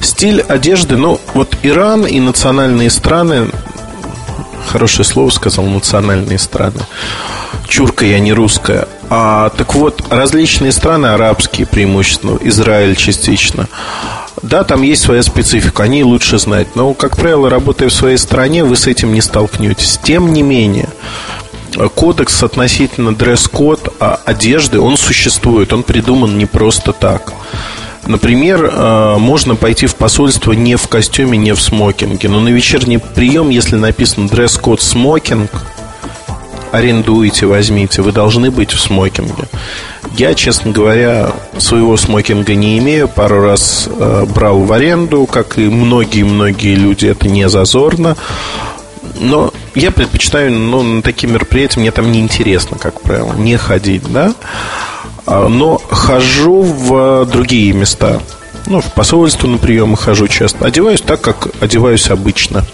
Стиль 0.03 0.41
одежды, 0.41 0.97
ну, 0.97 1.19
вот 1.33 1.55
Иран 1.63 2.05
и 2.05 2.19
национальные 2.19 2.89
страны 2.89 3.47
Хорошее 4.73 5.05
слово 5.05 5.29
сказал 5.29 5.65
национальные 5.65 6.39
страны. 6.39 6.79
Чурка 7.67 8.05
я 8.05 8.19
не 8.19 8.33
русская. 8.33 8.87
А, 9.09 9.49
так 9.49 9.75
вот, 9.75 10.03
различные 10.09 10.71
страны, 10.71 11.07
арабские 11.07 11.67
преимущественно, 11.67 12.37
Израиль 12.41 12.95
частично. 12.95 13.67
Да, 14.41 14.63
там 14.63 14.81
есть 14.81 15.03
своя 15.03 15.21
специфика, 15.21 15.83
они 15.83 16.03
лучше 16.03 16.39
знать. 16.39 16.75
Но, 16.75 16.93
как 16.93 17.17
правило, 17.17 17.49
работая 17.49 17.89
в 17.89 17.93
своей 17.93 18.17
стране, 18.17 18.63
вы 18.63 18.75
с 18.75 18.87
этим 18.87 19.13
не 19.13 19.21
столкнетесь. 19.21 19.99
Тем 20.03 20.33
не 20.33 20.41
менее, 20.41 20.89
кодекс 21.95 22.41
относительно 22.41 23.13
дресс-код 23.13 23.93
а 23.99 24.19
одежды, 24.25 24.79
он 24.79 24.97
существует, 24.97 25.71
он 25.71 25.83
придуман 25.83 26.37
не 26.37 26.45
просто 26.45 26.93
так. 26.93 27.33
Например, 28.05 28.65
э, 28.65 29.17
можно 29.17 29.55
пойти 29.55 29.87
в 29.87 29.95
посольство 29.95 30.51
не 30.51 30.75
в 30.75 30.87
костюме, 30.87 31.37
не 31.37 31.53
в 31.53 31.61
смокинге, 31.61 32.27
но 32.29 32.39
на 32.39 32.49
вечерний 32.49 32.97
прием, 32.97 33.49
если 33.49 33.75
написан 33.75 34.27
дресс-код 34.27 34.81
смокинг, 34.81 35.49
арендуете, 36.73 37.45
возьмите, 37.45 38.01
вы 38.01 38.11
должны 38.11 38.51
быть 38.51 38.71
в 38.73 38.79
смокинге. 38.79 39.45
Я, 40.17 40.33
честно 40.33 40.71
говоря, 40.71 41.31
своего 41.57 41.95
смокинга 41.97 42.55
не 42.55 42.77
имею. 42.79 43.07
Пару 43.07 43.41
раз 43.41 43.87
э, 43.87 44.25
брал 44.25 44.59
в 44.59 44.73
аренду, 44.73 45.25
как 45.25 45.57
и 45.57 45.69
многие-многие 45.69 46.75
люди, 46.75 47.05
это 47.05 47.27
не 47.27 47.47
зазорно. 47.47 48.17
Но 49.19 49.53
я 49.75 49.91
предпочитаю, 49.91 50.51
ну, 50.51 50.81
на 50.81 51.01
такие 51.01 51.31
мероприятия 51.31 51.79
мне 51.79 51.91
там 51.91 52.11
неинтересно, 52.11 52.77
как 52.77 53.01
правило, 53.01 53.33
не 53.33 53.55
ходить, 53.57 54.03
да. 54.11 54.33
А, 55.25 55.47
но 55.47 55.77
хожу 55.77 56.61
в 56.61 57.25
другие 57.25 57.73
места. 57.73 58.21
Ну, 58.65 58.79
в 58.79 58.93
посольство 58.93 59.47
на 59.47 59.57
приемы 59.57 59.97
хожу 59.97 60.27
часто. 60.27 60.65
Одеваюсь 60.65 61.01
так, 61.01 61.21
как 61.21 61.49
одеваюсь 61.59 62.09
обычно. 62.09 62.65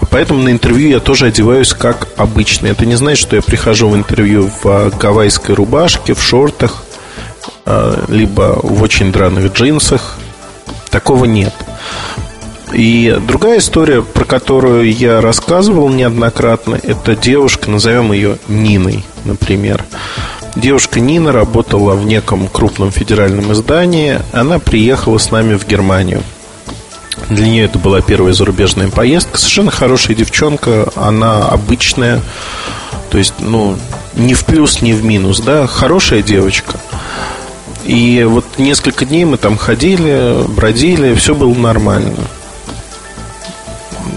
И 0.00 0.04
поэтому 0.08 0.42
на 0.42 0.50
интервью 0.50 0.88
я 0.88 1.00
тоже 1.00 1.26
одеваюсь 1.26 1.72
как 1.72 2.08
обычно. 2.16 2.68
Это 2.68 2.86
не 2.86 2.94
значит, 2.94 3.18
что 3.18 3.36
я 3.36 3.42
прихожу 3.42 3.88
в 3.88 3.96
интервью 3.96 4.50
в 4.62 4.90
гавайской 4.96 5.54
рубашке, 5.54 6.14
в 6.14 6.22
шортах, 6.22 6.84
а, 7.64 8.04
либо 8.08 8.58
в 8.62 8.82
очень 8.82 9.10
драных 9.10 9.52
джинсах. 9.52 10.16
Такого 10.90 11.24
нет. 11.24 11.54
И 12.72 13.16
другая 13.26 13.58
история, 13.58 14.02
про 14.02 14.24
которую 14.24 14.92
я 14.92 15.20
рассказывал 15.20 15.88
неоднократно, 15.88 16.78
это 16.82 17.14
девушка, 17.14 17.70
назовем 17.70 18.12
ее 18.12 18.38
Ниной, 18.48 19.04
например. 19.24 19.84
Девушка 20.56 21.00
Нина 21.00 21.32
работала 21.32 21.94
в 21.94 22.06
неком 22.06 22.48
крупном 22.48 22.90
федеральном 22.90 23.52
издании. 23.52 24.20
Она 24.32 24.58
приехала 24.58 25.18
с 25.18 25.30
нами 25.30 25.56
в 25.56 25.66
Германию. 25.66 26.22
Для 27.28 27.46
нее 27.46 27.64
это 27.66 27.78
была 27.78 28.00
первая 28.00 28.32
зарубежная 28.32 28.88
поездка. 28.88 29.36
Совершенно 29.36 29.70
хорошая 29.70 30.16
девчонка. 30.16 30.90
Она 30.96 31.46
обычная. 31.46 32.22
То 33.10 33.18
есть, 33.18 33.34
ну, 33.38 33.76
ни 34.14 34.32
в 34.32 34.46
плюс, 34.46 34.80
ни 34.80 34.92
в 34.92 35.04
минус, 35.04 35.40
да. 35.40 35.66
Хорошая 35.66 36.22
девочка. 36.22 36.80
И 37.84 38.24
вот 38.26 38.46
несколько 38.56 39.04
дней 39.04 39.26
мы 39.26 39.36
там 39.36 39.58
ходили, 39.58 40.42
бродили, 40.48 41.14
все 41.14 41.34
было 41.34 41.54
нормально 41.54 42.16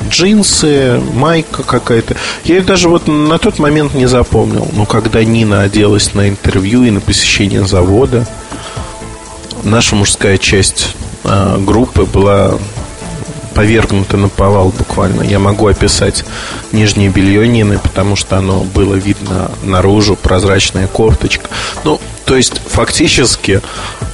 джинсы, 0.09 0.99
майка 1.13 1.63
какая-то. 1.63 2.15
Я 2.43 2.55
ее 2.55 2.61
даже 2.61 2.89
вот 2.89 3.07
на 3.07 3.37
тот 3.37 3.59
момент 3.59 3.93
не 3.93 4.07
запомнил. 4.07 4.67
Но 4.73 4.85
когда 4.85 5.23
Нина 5.23 5.61
оделась 5.61 6.13
на 6.13 6.29
интервью 6.29 6.83
и 6.83 6.91
на 6.91 6.99
посещение 6.99 7.65
завода, 7.65 8.27
наша 9.63 9.95
мужская 9.95 10.37
часть 10.37 10.95
э, 11.23 11.57
группы 11.59 12.05
была 12.05 12.57
повергнута 13.53 14.15
на 14.15 14.29
повал 14.29 14.69
буквально. 14.69 15.21
Я 15.23 15.37
могу 15.39 15.67
описать 15.67 16.23
нижнее 16.71 17.09
белье 17.09 17.47
Нины, 17.47 17.77
потому 17.77 18.15
что 18.15 18.37
оно 18.37 18.61
было 18.61 18.95
видно 18.95 19.51
наружу, 19.63 20.15
прозрачная 20.15 20.87
кофточка. 20.87 21.49
Ну, 21.83 21.99
то 22.25 22.37
есть, 22.37 22.61
фактически, 22.69 23.61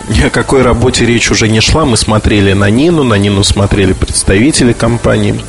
ни 0.09 0.21
о 0.21 0.29
какой 0.29 0.61
работе 0.61 1.05
речь 1.05 1.31
уже 1.31 1.47
не 1.47 1.61
шла. 1.61 1.85
Мы 1.85 1.97
смотрели 1.97 2.53
на 2.53 2.69
Нину, 2.69 3.03
на 3.03 3.15
Нину 3.15 3.43
смотрели 3.43 3.93
представители 3.93 4.73
компании. 4.73 5.39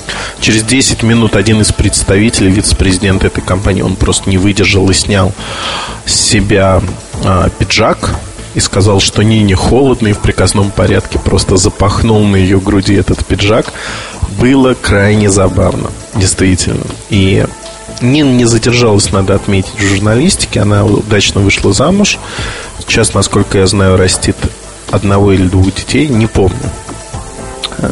Через 0.40 0.62
10 0.62 1.02
минут 1.02 1.36
один 1.36 1.60
из 1.60 1.72
представителей, 1.72 2.50
вице-президент 2.50 3.24
этой 3.24 3.42
компании, 3.42 3.82
он 3.82 3.96
просто 3.96 4.30
не 4.30 4.38
выдержал 4.38 4.88
и 4.90 4.94
снял 4.94 5.32
с 6.04 6.14
себя 6.14 6.82
а, 7.24 7.50
пиджак 7.50 8.10
и 8.54 8.60
сказал, 8.60 9.00
что 9.00 9.22
Нине 9.22 9.54
холодно 9.54 10.08
и 10.08 10.12
в 10.12 10.20
приказном 10.20 10.70
порядке 10.70 11.18
просто 11.18 11.56
запахнул 11.56 12.24
на 12.24 12.36
ее 12.36 12.58
груди 12.58 12.94
этот 12.94 13.24
пиджак. 13.24 13.72
Было 14.40 14.74
крайне 14.74 15.30
забавно, 15.30 15.90
действительно. 16.14 16.86
И 17.10 17.44
Нина 18.00 18.30
не 18.30 18.44
задержалась, 18.44 19.12
надо 19.12 19.34
отметить, 19.34 19.74
в 19.78 19.82
журналистике. 19.82 20.60
Она 20.60 20.84
удачно 20.84 21.40
вышла 21.40 21.72
замуж. 21.72 22.18
Сейчас, 22.80 23.14
насколько 23.14 23.58
я 23.58 23.66
знаю, 23.66 23.96
растит 23.96 24.36
одного 24.90 25.32
или 25.32 25.48
двух 25.48 25.74
детей, 25.74 26.06
не 26.08 26.26
помню. 26.26 26.70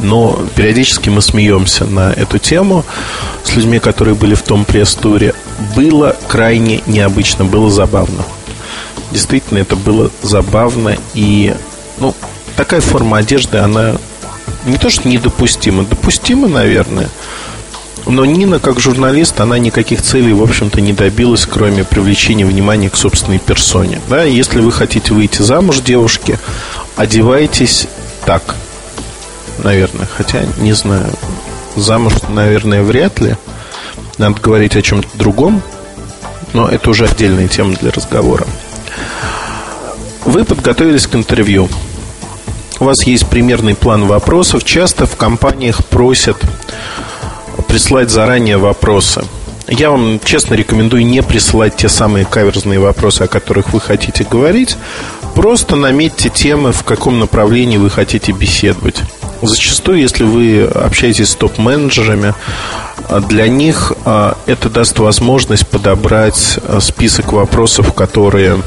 Но 0.02 0.38
периодически 0.56 1.10
мы 1.10 1.20
смеемся 1.20 1.84
на 1.84 2.12
эту 2.12 2.38
тему 2.38 2.84
с 3.44 3.54
людьми, 3.54 3.78
которые 3.78 4.14
были 4.14 4.34
в 4.34 4.42
том 4.42 4.64
пресс-туре. 4.64 5.34
Было 5.76 6.16
крайне 6.28 6.82
необычно, 6.86 7.44
было 7.44 7.70
забавно. 7.70 8.24
Действительно, 9.10 9.58
это 9.58 9.76
было 9.76 10.10
забавно 10.22 10.96
и, 11.14 11.54
ну, 11.98 12.14
такая 12.56 12.80
форма 12.80 13.18
одежды, 13.18 13.58
она 13.58 13.96
не 14.64 14.78
то 14.78 14.90
что 14.90 15.08
недопустима, 15.08 15.84
допустима, 15.84 16.48
наверное, 16.48 17.08
но 18.06 18.24
Нина, 18.24 18.58
как 18.58 18.80
журналист, 18.80 19.40
она 19.40 19.58
никаких 19.58 20.02
целей, 20.02 20.32
в 20.32 20.42
общем-то, 20.42 20.80
не 20.80 20.92
добилась, 20.92 21.46
кроме 21.46 21.84
привлечения 21.84 22.44
внимания 22.44 22.90
к 22.90 22.96
собственной 22.96 23.38
персоне. 23.38 24.00
Да, 24.08 24.22
если 24.24 24.60
вы 24.60 24.72
хотите 24.72 25.14
выйти 25.14 25.42
замуж, 25.42 25.80
девушки, 25.80 26.38
одевайтесь 26.96 27.88
так, 28.26 28.56
наверное. 29.62 30.06
Хотя, 30.16 30.42
не 30.58 30.72
знаю, 30.72 31.10
замуж, 31.76 32.14
наверное, 32.28 32.82
вряд 32.82 33.20
ли. 33.20 33.36
Надо 34.18 34.40
говорить 34.40 34.76
о 34.76 34.82
чем-то 34.82 35.08
другом, 35.14 35.62
но 36.52 36.68
это 36.68 36.90
уже 36.90 37.06
отдельная 37.06 37.48
тема 37.48 37.74
для 37.74 37.90
разговора. 37.90 38.46
Вы 40.24 40.44
подготовились 40.44 41.06
к 41.06 41.14
интервью. 41.14 41.68
У 42.80 42.84
вас 42.84 43.04
есть 43.04 43.26
примерный 43.26 43.74
план 43.74 44.06
вопросов. 44.06 44.64
Часто 44.64 45.06
в 45.06 45.16
компаниях 45.16 45.84
просят 45.84 46.36
прислать 47.68 48.10
заранее 48.10 48.58
вопросы. 48.58 49.24
Я 49.66 49.90
вам 49.90 50.20
честно 50.22 50.54
рекомендую 50.54 51.06
не 51.06 51.22
присылать 51.22 51.76
те 51.76 51.88
самые 51.88 52.26
каверзные 52.26 52.78
вопросы, 52.78 53.22
о 53.22 53.28
которых 53.28 53.72
вы 53.72 53.80
хотите 53.80 54.26
говорить. 54.30 54.76
Просто 55.34 55.74
наметьте 55.74 56.28
темы, 56.28 56.72
в 56.72 56.84
каком 56.84 57.18
направлении 57.18 57.78
вы 57.78 57.88
хотите 57.88 58.32
беседовать. 58.32 59.02
Зачастую, 59.40 60.00
если 60.00 60.24
вы 60.24 60.64
общаетесь 60.64 61.30
с 61.30 61.34
топ-менеджерами, 61.34 62.34
для 63.28 63.48
них 63.48 63.92
а, 64.04 64.36
это 64.46 64.70
даст 64.70 64.98
возможность 64.98 65.66
подобрать 65.66 66.58
а, 66.62 66.80
список 66.80 67.32
вопросов, 67.32 67.92
которые 67.92 68.58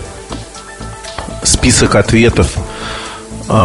список 1.43 1.95
ответов 1.95 2.51
а, 2.55 2.76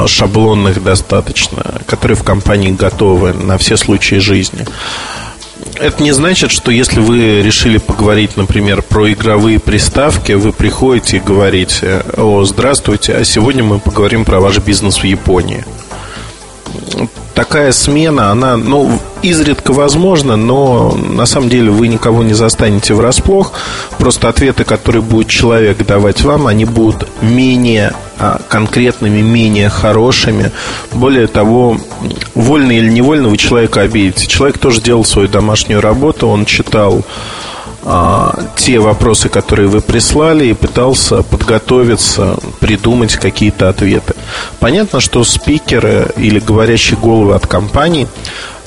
шаблонных 0.07 0.83
достаточно, 0.83 1.81
которые 1.87 2.17
в 2.17 2.23
компании 2.23 2.71
готовы 2.71 3.33
на 3.33 3.59
все 3.59 3.77
случаи 3.77 4.17
жизни. 4.17 4.65
Это 5.75 6.03
не 6.03 6.13
значит, 6.13 6.51
что 6.51 6.71
если 6.71 7.01
вы 7.01 7.43
решили 7.43 7.79
поговорить, 7.79 8.37
например, 8.37 8.83
про 8.83 9.13
игровые 9.13 9.59
приставки, 9.59 10.33
вы 10.33 10.53
приходите 10.53 11.17
и 11.17 11.21
говорите, 11.21 12.05
о, 12.17 12.45
здравствуйте, 12.45 13.15
а 13.15 13.25
сегодня 13.25 13.65
мы 13.65 13.79
поговорим 13.79 14.25
про 14.25 14.41
ваш 14.41 14.59
бизнес 14.59 14.99
в 14.99 15.05
Японии 15.05 15.65
такая 17.43 17.73
смена, 17.73 18.31
она, 18.31 18.57
ну, 18.57 19.01
изредка 19.21 19.73
возможна, 19.73 20.37
но 20.37 20.93
на 20.93 21.27
самом 21.27 21.49
деле 21.49 21.73
вы 21.73 21.89
никого 21.89 22.23
не 22.23 22.35
застанете 22.35 22.95
врасплох. 22.95 23.53
Просто 23.99 24.29
ответы, 24.29 24.63
которые 24.63 25.03
будет 25.03 25.27
человек 25.27 25.85
давать 25.85 26.23
вам, 26.23 26.47
они 26.47 26.65
будут 26.65 27.09
менее 27.21 27.95
а, 28.21 28.41
конкретными, 28.49 29.23
менее 29.23 29.71
хорошими. 29.71 30.53
Более 30.93 31.27
того, 31.27 31.79
вольно 32.37 32.71
или 32.71 32.89
невольно 32.89 33.27
вы 33.27 33.37
человека 33.39 33.81
обидите. 33.81 34.29
Человек 34.29 34.59
тоже 34.59 34.81
делал 34.81 35.05
свою 35.05 35.27
домашнюю 35.27 35.81
работу, 35.81 36.29
он 36.29 36.45
читал 36.45 37.03
те 38.57 38.79
вопросы, 38.79 39.29
которые 39.29 39.69
вы 39.69 39.81
прислали, 39.81 40.47
и 40.47 40.55
пытался 40.55 41.23
подготовиться, 41.23 42.37
придумать 42.61 43.17
какие-то 43.17 43.69
ответы. 43.69 44.15
Понятно, 44.61 45.01
что 45.01 45.25
спикеры 45.25 46.11
или 46.17 46.39
говорящие 46.39 46.99
головы 46.99 47.35
от 47.35 47.47
компаний, 47.47 48.07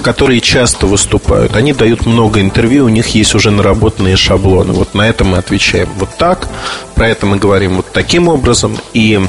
которые 0.02 0.42
часто 0.42 0.86
выступают, 0.86 1.56
они 1.56 1.72
дают 1.72 2.06
много 2.06 2.42
интервью, 2.42 2.86
у 2.86 2.90
них 2.90 3.08
есть 3.16 3.34
уже 3.36 3.52
наработанные 3.52 4.18
шаблоны. 4.18 4.74
Вот 4.74 4.94
на 4.94 5.08
это 5.08 5.24
мы 5.24 5.38
отвечаем 5.38 5.90
вот 5.98 6.10
так, 6.18 6.50
про 6.94 7.08
это 7.08 7.26
мы 7.26 7.38
говорим 7.38 7.78
вот 7.78 7.92
таким 7.94 8.28
образом, 8.28 8.78
и 8.94 9.26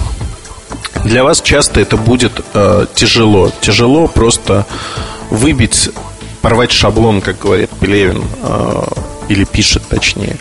для 1.05 1.23
вас 1.23 1.41
часто 1.41 1.81
это 1.81 1.97
будет 1.97 2.45
э, 2.55 2.87
тяжело. 2.95 3.53
Тяжело 3.61 4.09
просто 4.09 4.67
выбить, 5.31 5.91
порвать 6.43 6.73
шаблон, 6.73 7.21
как 7.21 7.39
говорит 7.39 7.71
Пелевин, 7.81 8.25
э, 8.43 8.83
или 9.29 9.45
пишет 9.45 9.83
точнее. 9.89 10.37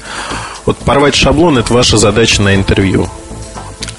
Вот 0.66 0.78
порвать 0.78 1.16
шаблон– 1.16 1.58
это 1.60 1.74
ваша 1.74 1.98
задача 1.98 2.42
на 2.42 2.56
интервью. 2.56 3.10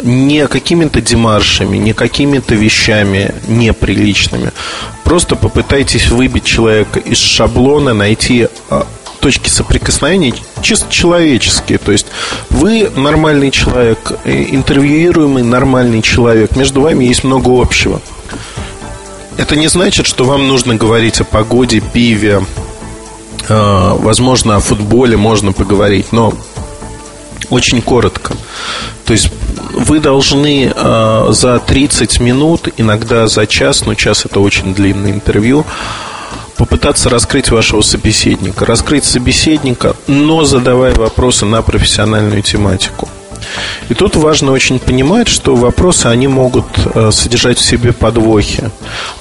Не 0.03 0.46
какими-то 0.46 1.01
демаршами, 1.01 1.77
не 1.77 1.92
какими-то 1.92 2.55
вещами 2.55 3.35
неприличными. 3.46 4.53
Просто 5.05 5.37
попытайтесь 5.37 6.09
выбить 6.09 6.44
человека 6.44 6.99
из 6.99 7.18
шаблона, 7.18 7.94
найти 7.94 8.49
а, 8.68 8.87
точки 9.20 9.49
соприкосновения 9.49 10.35
чисто 10.62 10.92
человеческие. 10.92 11.79
То 11.79 11.92
есть 11.92 12.07
вы 12.51 12.90
нормальный 12.94 13.51
человек, 13.51 14.12
э, 14.25 14.46
интервьюируемый 14.51 15.42
нормальный 15.42 16.03
человек. 16.03 16.57
Между 16.57 16.81
вами 16.81 17.05
есть 17.05 17.25
много 17.25 17.61
общего. 17.61 18.01
Это 19.37 19.57
не 19.57 19.68
значит, 19.68 20.07
что 20.07 20.25
вам 20.25 20.49
нужно 20.49 20.77
говорить 20.77 21.20
о 21.20 21.25
погоде, 21.25 21.81
пиве, 21.81 22.42
возможно, 23.49 24.57
о 24.57 24.61
футболе 24.61 25.16
можно 25.16 25.53
поговорить, 25.53 26.12
но 26.12 26.35
очень 27.51 27.83
коротко. 27.83 28.35
То 29.05 29.12
есть 29.12 29.31
вы 29.72 30.01
должны 30.01 30.72
э, 30.75 31.27
за 31.31 31.59
30 31.59 32.20
минут, 32.20 32.68
иногда 32.77 33.29
за 33.29 33.46
час, 33.46 33.87
но 33.87 33.94
час 33.94 34.25
это 34.25 34.40
очень 34.40 34.75
длинное 34.75 35.12
интервью, 35.12 35.64
попытаться 36.57 37.09
раскрыть 37.09 37.51
вашего 37.51 37.83
собеседника. 37.83 38.64
Раскрыть 38.64 39.05
собеседника, 39.05 39.94
но 40.07 40.44
задавая 40.44 40.94
вопросы 40.94 41.44
на 41.44 41.62
профессиональную 41.62 42.42
тематику. 42.42 43.09
И 43.88 43.94
тут 43.94 44.16
важно 44.16 44.51
очень 44.53 44.79
понимать, 44.79 45.29
что 45.29 45.55
вопросы, 45.55 46.07
они 46.07 46.27
могут 46.27 46.66
э, 46.94 47.11
содержать 47.12 47.59
в 47.59 47.64
себе 47.64 47.92
подвохи. 47.92 48.70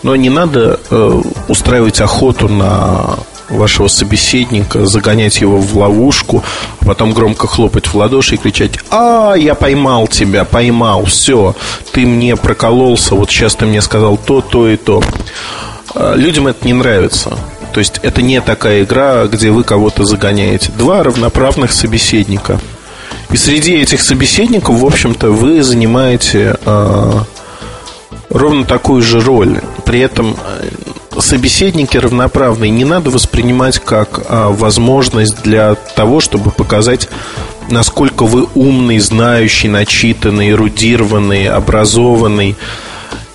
Но 0.01 0.15
не 0.15 0.29
надо 0.29 0.79
э, 0.89 1.21
устраивать 1.47 2.01
охоту 2.01 2.47
на 2.47 3.17
вашего 3.49 3.87
собеседника, 3.87 4.85
загонять 4.85 5.41
его 5.41 5.57
в 5.57 5.77
ловушку, 5.77 6.43
а 6.81 6.85
потом 6.85 7.13
громко 7.13 7.47
хлопать 7.47 7.87
в 7.87 7.95
ладоши 7.95 8.35
и 8.35 8.37
кричать 8.37 8.79
«А, 8.89 9.33
я 9.35 9.55
поймал 9.55 10.07
тебя, 10.07 10.45
поймал, 10.45 11.05
все, 11.05 11.55
ты 11.91 12.05
мне 12.05 12.35
прокололся, 12.35 13.15
вот 13.15 13.29
сейчас 13.29 13.55
ты 13.55 13.65
мне 13.65 13.81
сказал 13.81 14.17
то, 14.17 14.41
то 14.41 14.67
и 14.67 14.77
то». 14.77 15.03
А, 15.93 16.15
людям 16.15 16.47
это 16.47 16.65
не 16.65 16.73
нравится. 16.73 17.37
То 17.73 17.79
есть 17.79 17.99
это 18.03 18.21
не 18.21 18.39
такая 18.39 18.83
игра, 18.83 19.25
где 19.25 19.51
вы 19.51 19.63
кого-то 19.63 20.05
загоняете. 20.05 20.71
Два 20.77 21.03
равноправных 21.03 21.73
собеседника. 21.73 22.59
И 23.31 23.37
среди 23.37 23.75
этих 23.75 24.01
собеседников, 24.01 24.79
в 24.79 24.85
общем-то, 24.85 25.29
вы 25.31 25.61
занимаете 25.61 26.57
э, 26.63 27.11
ровно 28.29 28.63
такую 28.63 29.01
же 29.01 29.19
роль. 29.19 29.59
При 29.83 29.99
этом 29.99 30.37
собеседники 31.19 31.97
равноправные 31.97 32.71
не 32.71 32.85
надо 32.85 33.09
воспринимать 33.09 33.79
как 33.79 34.21
а, 34.27 34.49
возможность 34.49 35.41
для 35.43 35.75
того, 35.75 36.19
чтобы 36.19 36.51
показать, 36.51 37.09
насколько 37.69 38.23
вы 38.23 38.47
умный, 38.55 38.99
знающий, 38.99 39.67
начитанный, 39.67 40.51
эрудированный, 40.51 41.47
образованный. 41.47 42.55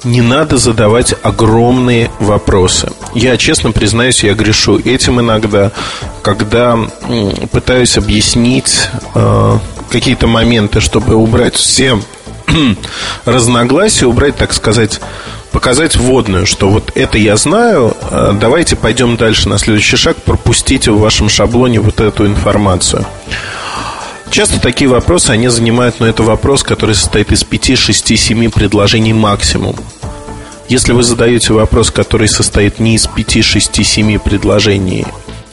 Не 0.03 0.23
надо 0.23 0.57
задавать 0.57 1.15
огромные 1.23 2.11
вопросы. 2.21 2.91
Я 3.15 3.37
честно 3.37 3.71
признаюсь, 3.71 4.25
я 4.25 4.33
грешу 4.33 4.79
этим 4.79 5.21
иногда, 5.21 5.73
когда 6.23 6.79
пытаюсь 7.53 7.99
объяснить 7.99 8.89
э, 9.15 9.59
какие-то 9.91 10.27
моменты, 10.27 10.81
чтобы 10.81 11.17
убрать 11.17 11.55
все 11.55 11.99
разногласия, 13.25 14.07
убрать, 14.07 14.37
так 14.37 14.53
сказать, 14.53 15.01
показать 15.53 15.97
вводную, 15.97 16.47
что 16.47 16.69
вот 16.69 16.93
это 16.95 17.19
я 17.19 17.37
знаю, 17.37 17.97
э, 18.11 18.33
давайте 18.41 18.77
пойдем 18.77 19.17
дальше 19.17 19.49
на 19.49 19.59
следующий 19.59 19.97
шаг, 19.97 20.17
пропустите 20.17 20.91
в 20.91 21.01
вашем 21.01 21.29
шаблоне 21.29 21.81
вот 21.81 22.01
эту 22.01 22.27
информацию. 22.27 23.05
Часто 24.31 24.61
такие 24.61 24.89
вопросы, 24.89 25.31
они 25.31 25.49
занимают, 25.49 25.99
но 25.99 26.07
это 26.07 26.23
вопрос, 26.23 26.63
который 26.63 26.95
состоит 26.95 27.33
из 27.33 27.43
5, 27.43 27.77
6, 27.77 28.17
7 28.17 28.51
предложений 28.51 29.15
максимум. 29.15 29.75
Если 30.69 30.93
вы 30.93 31.03
задаете 31.03 31.53
вопрос, 31.53 31.91
который 31.91 32.29
состоит 32.29 32.79
не 32.79 32.95
из 32.95 33.09
5, 33.09 33.45
6, 33.45 33.85
7 33.85 34.21
предложений, 34.21 35.07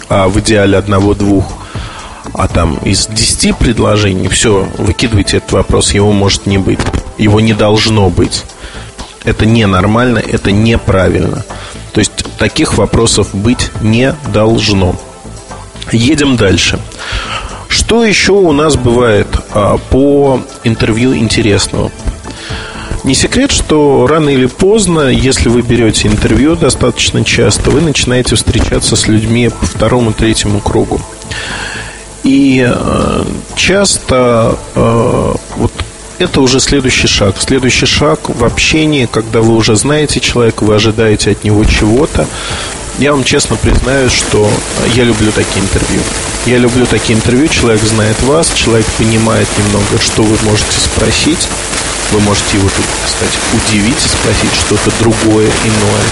а 0.10 0.28
в 0.28 0.40
идеале 0.40 0.78
одного-двух, 0.78 1.67
а 2.38 2.48
там 2.48 2.78
из 2.78 3.08
10 3.08 3.58
предложений, 3.58 4.28
все, 4.30 4.68
выкидывайте 4.78 5.38
этот 5.38 5.52
вопрос, 5.54 5.94
его 5.94 6.12
может 6.12 6.46
не 6.46 6.60
быть, 6.60 6.80
его 7.18 7.42
не 7.42 7.54
должно 7.54 8.10
быть. 8.10 8.44
Это 9.24 9.46
ненормально, 9.46 10.20
это 10.20 10.52
неправильно. 10.52 11.44
То 11.94 12.00
есть 12.00 12.12
таких 12.38 12.78
вопросов 12.78 13.34
быть 13.34 13.72
не 13.82 14.16
должно. 14.32 14.96
Едем 15.92 16.38
дальше. 16.38 16.80
Что 17.68 18.04
еще 18.06 18.34
у 18.34 18.52
нас 18.52 18.76
бывает 18.76 19.28
а, 19.54 19.78
по 19.90 20.42
интервью 20.64 21.16
интересного? 21.18 21.92
Не 23.04 23.16
секрет, 23.16 23.52
что 23.52 24.06
рано 24.06 24.30
или 24.30 24.46
поздно, 24.46 25.10
если 25.10 25.50
вы 25.50 25.62
берете 25.62 26.08
интервью 26.08 26.56
достаточно 26.56 27.24
часто, 27.24 27.72
вы 27.72 27.82
начинаете 27.82 28.36
встречаться 28.36 28.96
с 28.96 29.08
людьми 29.08 29.50
по 29.50 29.66
второму, 29.66 30.14
третьему 30.14 30.60
кругу. 30.60 31.02
И 32.24 32.66
э, 32.68 33.24
часто 33.56 34.58
э, 34.76 35.34
вот 35.58 35.72
это 36.20 36.42
уже 36.42 36.60
следующий 36.60 37.08
шаг. 37.08 37.36
Следующий 37.40 37.86
шаг 37.86 38.30
в 38.30 38.44
общении, 38.44 39.08
когда 39.12 39.42
вы 39.42 39.56
уже 39.56 39.76
знаете 39.76 40.20
человека, 40.20 40.64
вы 40.64 40.76
ожидаете 40.76 41.32
от 41.32 41.44
него 41.44 41.64
чего-то. 41.64 42.28
Я 42.98 43.12
вам 43.12 43.24
честно 43.24 43.56
признаюсь, 43.56 44.12
что 44.12 44.50
я 44.96 45.04
люблю 45.04 45.32
такие 45.32 45.64
интервью. 45.64 46.02
Я 46.48 46.58
люблю 46.58 46.88
такие 46.88 47.16
интервью. 47.18 47.48
Человек 47.48 47.84
знает 47.84 48.20
вас, 48.24 48.52
человек 48.54 48.88
понимает 48.98 49.48
немного, 49.60 50.02
что 50.02 50.24
вы 50.24 50.36
можете 50.44 50.80
спросить. 50.80 51.48
Вы 52.12 52.20
можете 52.22 52.58
его 52.58 52.68
кстати, 53.06 53.38
удивить 53.54 54.00
спросить 54.00 54.54
что-то 54.66 54.92
другое, 55.00 55.48
иное. 55.66 56.08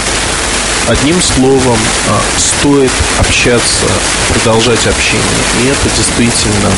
Одним 0.87 1.19
словом, 1.19 1.77
а, 2.09 2.21
стоит 2.37 2.91
общаться, 3.19 3.85
продолжать 4.29 4.85
общение. 4.85 5.41
И 5.63 5.67
это 5.67 5.95
действительно 5.95 6.71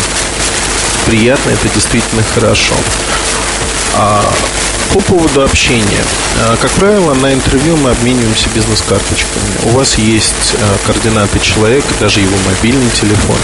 приятно, 1.05 1.49
это 1.49 1.67
действительно 1.67 2.23
хорошо. 2.33 2.75
А 3.95 4.33
по 4.93 5.01
поводу 5.01 5.43
общения. 5.43 6.03
А, 6.39 6.55
как 6.55 6.71
правило, 6.71 7.13
на 7.15 7.33
интервью 7.33 7.75
мы 7.77 7.89
обмениваемся 7.89 8.47
бизнес-карточками. 8.55 9.65
У 9.65 9.69
вас 9.69 9.97
есть 9.97 10.55
а, 10.55 10.77
координаты 10.85 11.39
человека, 11.39 11.87
даже 11.99 12.21
его 12.21 12.37
мобильный 12.45 12.89
телефон. 12.91 13.37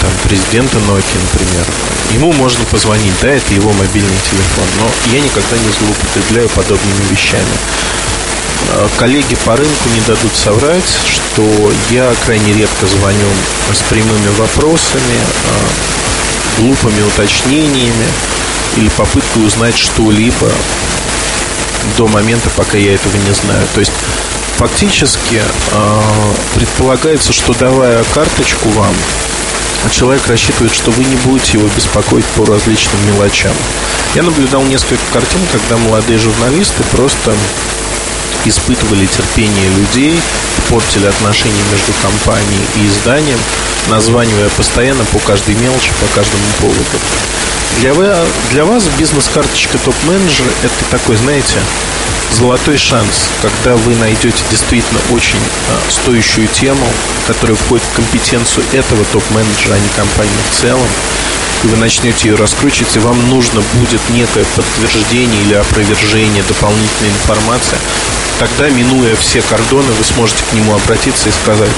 Там 0.00 0.10
президента 0.24 0.78
Nokia, 0.78 1.18
например. 1.32 1.66
Ему 2.12 2.32
можно 2.32 2.64
позвонить, 2.64 3.12
да, 3.20 3.28
это 3.28 3.52
его 3.52 3.72
мобильный 3.72 4.18
телефон. 4.30 4.64
Но 4.78 5.12
я 5.12 5.20
никогда 5.20 5.58
не 5.58 5.70
злоупотребляю 5.78 6.48
подобными 6.48 7.10
вещами. 7.10 7.44
А, 8.70 8.88
коллеги 8.98 9.34
по 9.44 9.56
рынку 9.56 9.88
не 9.94 10.00
дадут 10.00 10.32
соврать, 10.34 10.98
что 11.10 11.72
я 11.90 12.12
крайне 12.24 12.52
редко 12.52 12.86
звоню 12.86 13.28
с 13.72 13.80
прямыми 13.88 14.28
вопросами, 14.38 15.20
глупыми 16.58 17.02
уточнениями 17.02 18.06
или 18.76 18.88
попыткой 18.90 19.46
узнать 19.46 19.76
что-либо 19.76 20.50
до 21.96 22.06
момента, 22.06 22.50
пока 22.56 22.76
я 22.76 22.94
этого 22.94 23.16
не 23.16 23.32
знаю. 23.32 23.66
То 23.74 23.80
есть 23.80 23.92
фактически 24.56 25.40
э, 25.70 26.00
предполагается, 26.54 27.32
что 27.32 27.54
давая 27.54 28.04
карточку 28.12 28.68
вам, 28.70 28.94
человек 29.90 30.26
рассчитывает, 30.26 30.74
что 30.74 30.90
вы 30.90 31.04
не 31.04 31.16
будете 31.16 31.58
его 31.58 31.68
беспокоить 31.76 32.26
по 32.26 32.44
различным 32.44 33.06
мелочам. 33.06 33.54
Я 34.14 34.22
наблюдал 34.22 34.62
несколько 34.64 35.02
картин, 35.12 35.40
когда 35.52 35.76
молодые 35.76 36.18
журналисты 36.18 36.82
просто 36.90 37.34
испытывали 38.48 39.06
терпение 39.06 39.68
людей, 39.70 40.20
портили 40.68 41.06
отношения 41.06 41.62
между 41.70 41.92
компанией 42.02 42.66
и 42.76 42.86
изданием, 42.88 43.38
названивая 43.88 44.48
постоянно 44.50 45.04
по 45.04 45.18
каждой 45.20 45.54
мелочи, 45.56 45.90
по 46.00 46.06
каждому 46.14 46.44
поводу. 46.60 46.84
Для, 47.80 47.94
вы, 47.94 48.12
для 48.50 48.64
вас 48.64 48.84
бизнес-карточка 48.98 49.78
топ-менеджер– 49.78 50.46
это 50.62 50.84
такой, 50.90 51.16
знаете, 51.16 51.58
золотой 52.32 52.76
шанс, 52.76 53.28
когда 53.40 53.76
вы 53.76 53.94
найдете 53.96 54.42
действительно 54.50 55.00
очень 55.12 55.38
а, 55.68 55.90
стоящую 55.90 56.48
тему, 56.48 56.86
которая 57.26 57.56
входит 57.56 57.84
в 57.86 57.96
компетенцию 57.96 58.64
этого 58.72 59.04
топ-менеджера, 59.12 59.74
а 59.74 59.78
не 59.78 59.88
компании 59.96 60.32
в 60.50 60.54
целом, 60.54 60.88
вы 61.64 61.76
начнете 61.76 62.28
ее 62.28 62.34
раскручивать, 62.36 62.96
и 62.96 63.00
вам 63.00 63.28
нужно 63.30 63.62
будет 63.74 64.00
некое 64.10 64.44
подтверждение 64.56 65.42
или 65.42 65.54
опровержение, 65.54 66.42
дополнительная 66.44 67.10
информация, 67.10 67.78
тогда, 68.38 68.68
минуя 68.70 69.16
все 69.16 69.42
кордоны, 69.42 69.92
вы 69.92 70.04
сможете 70.04 70.44
к 70.50 70.52
нему 70.54 70.74
обратиться 70.74 71.28
и 71.28 71.32
сказать, 71.32 71.70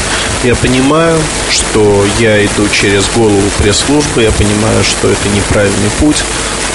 я 0.44 0.54
понимаю, 0.54 1.18
что 1.50 2.04
я 2.18 2.44
иду 2.44 2.68
через 2.72 3.08
голову 3.14 3.42
пресс-службы, 3.58 4.22
я 4.22 4.30
понимаю, 4.32 4.84
что 4.84 5.08
это 5.08 5.28
неправильный 5.34 5.90
путь, 5.98 6.22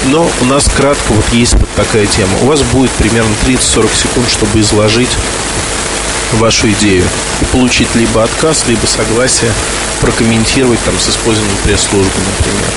но 0.06 0.28
у 0.40 0.44
нас 0.44 0.68
кратко 0.74 1.12
вот 1.12 1.24
есть 1.32 1.54
вот 1.54 1.68
такая 1.74 2.06
тема. 2.06 2.32
У 2.42 2.46
вас 2.46 2.62
будет 2.62 2.90
примерно 2.92 3.32
30-40 3.46 3.88
секунд, 3.96 4.30
чтобы 4.30 4.60
изложить 4.60 5.10
вашу 6.34 6.70
идею 6.72 7.04
и 7.40 7.44
получить 7.46 7.94
либо 7.94 8.24
отказ, 8.24 8.64
либо 8.66 8.86
согласие 8.86 9.52
прокомментировать 10.00 10.80
там 10.80 10.98
с 10.98 11.08
использованием 11.08 11.56
пресс-службы, 11.64 12.20
например. 12.38 12.70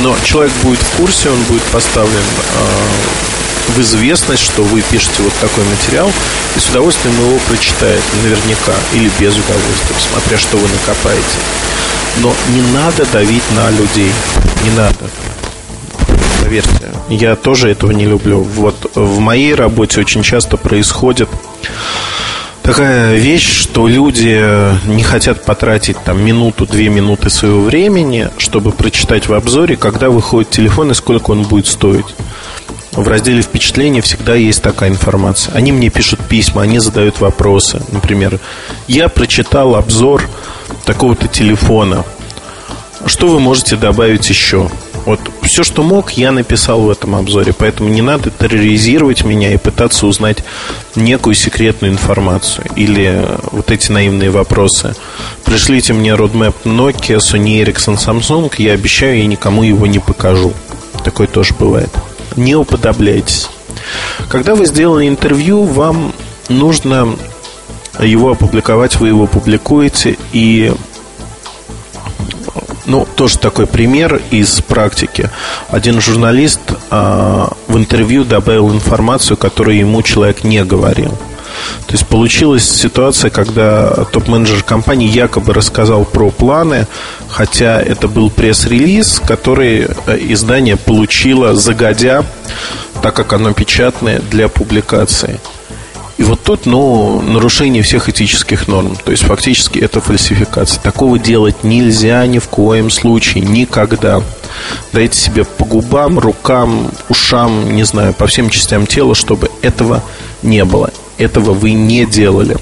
Но 0.00 0.16
человек 0.24 0.52
будет 0.62 0.80
в 0.80 0.96
курсе, 0.96 1.30
он 1.30 1.42
будет 1.44 1.62
поставлен 1.64 2.12
э, 2.12 3.72
в 3.74 3.80
известность, 3.80 4.42
что 4.44 4.62
вы 4.62 4.82
пишете 4.82 5.22
вот 5.22 5.32
такой 5.40 5.64
материал, 5.64 6.10
и 6.56 6.58
с 6.58 6.68
удовольствием 6.68 7.14
его 7.18 7.38
прочитает 7.48 8.02
наверняка 8.22 8.74
или 8.94 9.10
без 9.18 9.34
удовольствия, 9.34 9.96
смотря 10.10 10.38
что 10.38 10.56
вы 10.56 10.68
накопаете. 10.68 11.38
Но 12.18 12.34
не 12.54 12.62
надо 12.72 13.04
давить 13.06 13.42
на 13.54 13.70
людей. 13.70 14.12
Не 14.64 14.70
надо. 14.70 15.10
Поверьте, 16.42 16.90
я 17.10 17.36
тоже 17.36 17.70
этого 17.70 17.92
не 17.92 18.06
люблю. 18.06 18.40
Вот 18.40 18.90
в 18.94 19.18
моей 19.18 19.54
работе 19.54 20.00
очень 20.00 20.22
часто 20.22 20.56
происходит 20.56 21.28
такая 22.68 23.16
вещь, 23.16 23.48
что 23.62 23.88
люди 23.88 24.44
не 24.86 25.02
хотят 25.02 25.42
потратить 25.46 25.96
там 26.04 26.22
минуту-две 26.22 26.90
минуты 26.90 27.30
своего 27.30 27.62
времени, 27.62 28.28
чтобы 28.36 28.72
прочитать 28.72 29.26
в 29.26 29.32
обзоре, 29.32 29.78
когда 29.78 30.10
выходит 30.10 30.50
телефон 30.50 30.90
и 30.90 30.94
сколько 30.94 31.30
он 31.30 31.44
будет 31.44 31.66
стоить. 31.66 32.04
В 32.92 33.08
разделе 33.08 33.40
впечатления 33.40 34.02
всегда 34.02 34.34
есть 34.34 34.62
такая 34.62 34.90
информация. 34.90 35.54
Они 35.54 35.72
мне 35.72 35.88
пишут 35.88 36.20
письма, 36.28 36.60
они 36.60 36.78
задают 36.78 37.20
вопросы. 37.20 37.80
Например, 37.90 38.38
я 38.86 39.08
прочитал 39.08 39.74
обзор 39.74 40.28
такого-то 40.84 41.26
телефона. 41.26 42.04
Что 43.06 43.28
вы 43.28 43.40
можете 43.40 43.76
добавить 43.76 44.28
еще? 44.28 44.68
Вот 45.06 45.20
все, 45.42 45.64
что 45.64 45.82
мог, 45.82 46.12
я 46.12 46.32
написал 46.32 46.80
в 46.82 46.90
этом 46.90 47.14
обзоре. 47.14 47.52
Поэтому 47.52 47.88
не 47.88 48.02
надо 48.02 48.30
терроризировать 48.30 49.24
меня 49.24 49.52
и 49.52 49.56
пытаться 49.56 50.06
узнать 50.06 50.44
некую 50.94 51.34
секретную 51.34 51.92
информацию. 51.92 52.66
Или 52.76 53.26
вот 53.52 53.70
эти 53.70 53.90
наивные 53.90 54.30
вопросы. 54.30 54.94
Пришлите 55.44 55.92
мне 55.92 56.10
roadmap 56.10 56.54
Nokia, 56.64 57.18
Sony 57.18 57.62
Ericsson, 57.62 57.96
Samsung. 57.96 58.52
Я 58.58 58.72
обещаю, 58.72 59.18
я 59.18 59.26
никому 59.26 59.62
его 59.62 59.86
не 59.86 59.98
покажу. 59.98 60.52
Такое 61.04 61.26
тоже 61.26 61.54
бывает. 61.58 61.90
Не 62.36 62.54
уподобляйтесь. 62.54 63.48
Когда 64.28 64.54
вы 64.54 64.66
сделали 64.66 65.08
интервью, 65.08 65.62
вам 65.62 66.12
нужно 66.48 67.16
его 68.00 68.30
опубликовать, 68.30 68.96
вы 68.96 69.08
его 69.08 69.26
публикуете, 69.26 70.16
и 70.32 70.72
ну, 72.88 73.06
тоже 73.16 73.38
такой 73.38 73.66
пример 73.66 74.20
из 74.30 74.60
практики. 74.62 75.30
Один 75.68 76.00
журналист 76.00 76.60
а, 76.90 77.52
в 77.68 77.76
интервью 77.76 78.24
добавил 78.24 78.72
информацию, 78.72 79.36
которую 79.36 79.78
ему 79.78 80.02
человек 80.02 80.42
не 80.42 80.64
говорил. 80.64 81.16
То 81.86 81.92
есть 81.92 82.06
получилась 82.06 82.68
ситуация, 82.68 83.30
когда 83.30 84.04
топ-менеджер 84.12 84.62
компании 84.62 85.08
якобы 85.08 85.52
рассказал 85.52 86.04
про 86.04 86.30
планы, 86.30 86.86
хотя 87.28 87.80
это 87.80 88.08
был 88.08 88.30
пресс-релиз, 88.30 89.20
который 89.20 89.88
э, 90.06 90.18
издание 90.20 90.76
получило 90.76 91.54
загодя, 91.54 92.24
так 93.02 93.14
как 93.14 93.32
оно 93.32 93.52
печатное 93.52 94.20
для 94.30 94.48
публикации. 94.48 95.40
Вот 96.28 96.42
тут, 96.42 96.66
ну, 96.66 97.22
нарушение 97.22 97.82
всех 97.82 98.10
этических 98.10 98.68
норм. 98.68 98.98
То 99.02 99.12
есть, 99.12 99.22
фактически, 99.22 99.78
это 99.78 100.02
фальсификация. 100.02 100.78
Такого 100.82 101.18
делать 101.18 101.64
нельзя 101.64 102.26
ни 102.26 102.38
в 102.38 102.48
коем 102.48 102.90
случае, 102.90 103.44
никогда. 103.44 104.20
Дайте 104.92 105.18
себе 105.18 105.44
по 105.44 105.64
губам, 105.64 106.18
рукам, 106.18 106.90
ушам, 107.08 107.74
не 107.74 107.84
знаю, 107.84 108.12
по 108.12 108.26
всем 108.26 108.50
частям 108.50 108.86
тела, 108.86 109.14
чтобы 109.14 109.50
этого 109.62 110.04
не 110.42 110.66
было. 110.66 110.90
Этого 111.16 111.54
вы 111.54 111.72
не 111.72 112.04
делали. 112.04 112.58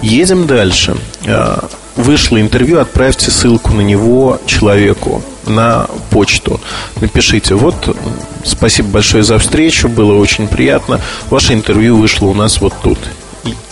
Едем 0.00 0.46
дальше. 0.46 0.96
А, 1.26 1.68
вышло 1.96 2.40
интервью, 2.40 2.80
отправьте 2.80 3.30
ссылку 3.30 3.74
на 3.74 3.82
него 3.82 4.40
человеку 4.46 5.22
на 5.46 5.86
почту. 6.10 6.60
Напишите, 7.00 7.54
вот, 7.54 7.96
спасибо 8.44 8.88
большое 8.88 9.22
за 9.22 9.38
встречу, 9.38 9.88
было 9.88 10.16
очень 10.18 10.48
приятно. 10.48 11.00
Ваше 11.30 11.54
интервью 11.54 11.96
вышло 11.96 12.26
у 12.26 12.34
нас 12.34 12.60
вот 12.60 12.74
тут. 12.82 12.98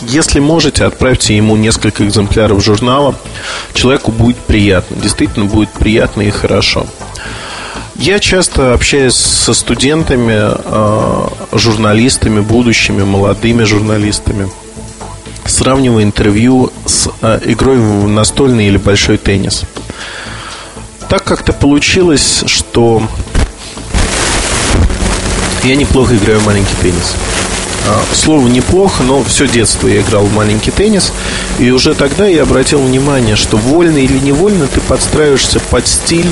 Если 0.01 0.39
можете, 0.39 0.85
отправьте 0.85 1.35
ему 1.35 1.55
несколько 1.55 2.05
экземпляров 2.05 2.63
журнала. 2.63 3.15
Человеку 3.73 4.11
будет 4.11 4.37
приятно, 4.37 4.97
действительно 4.97 5.45
будет 5.45 5.69
приятно 5.69 6.21
и 6.21 6.29
хорошо. 6.29 6.85
Я 7.95 8.19
часто 8.19 8.73
общаюсь 8.73 9.15
со 9.15 9.53
студентами, 9.53 10.35
а, 10.35 11.31
журналистами, 11.53 12.41
будущими 12.41 13.03
молодыми 13.03 13.63
журналистами– 13.63 14.49
сравнивая 15.45 16.03
интервью 16.03 16.71
с 16.85 17.09
э, 17.21 17.39
игрой 17.45 17.77
в 17.77 18.07
настольный 18.07 18.67
или 18.67 18.77
большой 18.77 19.17
теннис. 19.17 19.63
Так 21.13 21.25
как-то 21.25 21.53
получилось, 21.53 22.43
что 22.47 23.03
Я 25.63 25.75
неплохо 25.75 26.15
играю 26.17 26.39
в 26.39 26.45
маленький 26.47 26.73
теннис. 26.81 27.13
А, 27.87 28.01
слово 28.15 28.47
неплохо, 28.47 29.03
но 29.03 29.23
все 29.23 29.47
детство 29.47 29.87
я 29.87 30.01
играл 30.01 30.23
в 30.23 30.33
маленький 30.33 30.71
теннис. 30.71 31.13
И 31.59 31.69
уже 31.69 31.93
тогда 31.93 32.25
я 32.25 32.41
обратил 32.41 32.81
внимание, 32.81 33.35
что 33.35 33.57
вольно 33.57 33.99
или 33.99 34.17
невольно 34.17 34.65
ты 34.65 34.81
подстраиваешься 34.81 35.59
под 35.59 35.87
стиль 35.87 36.31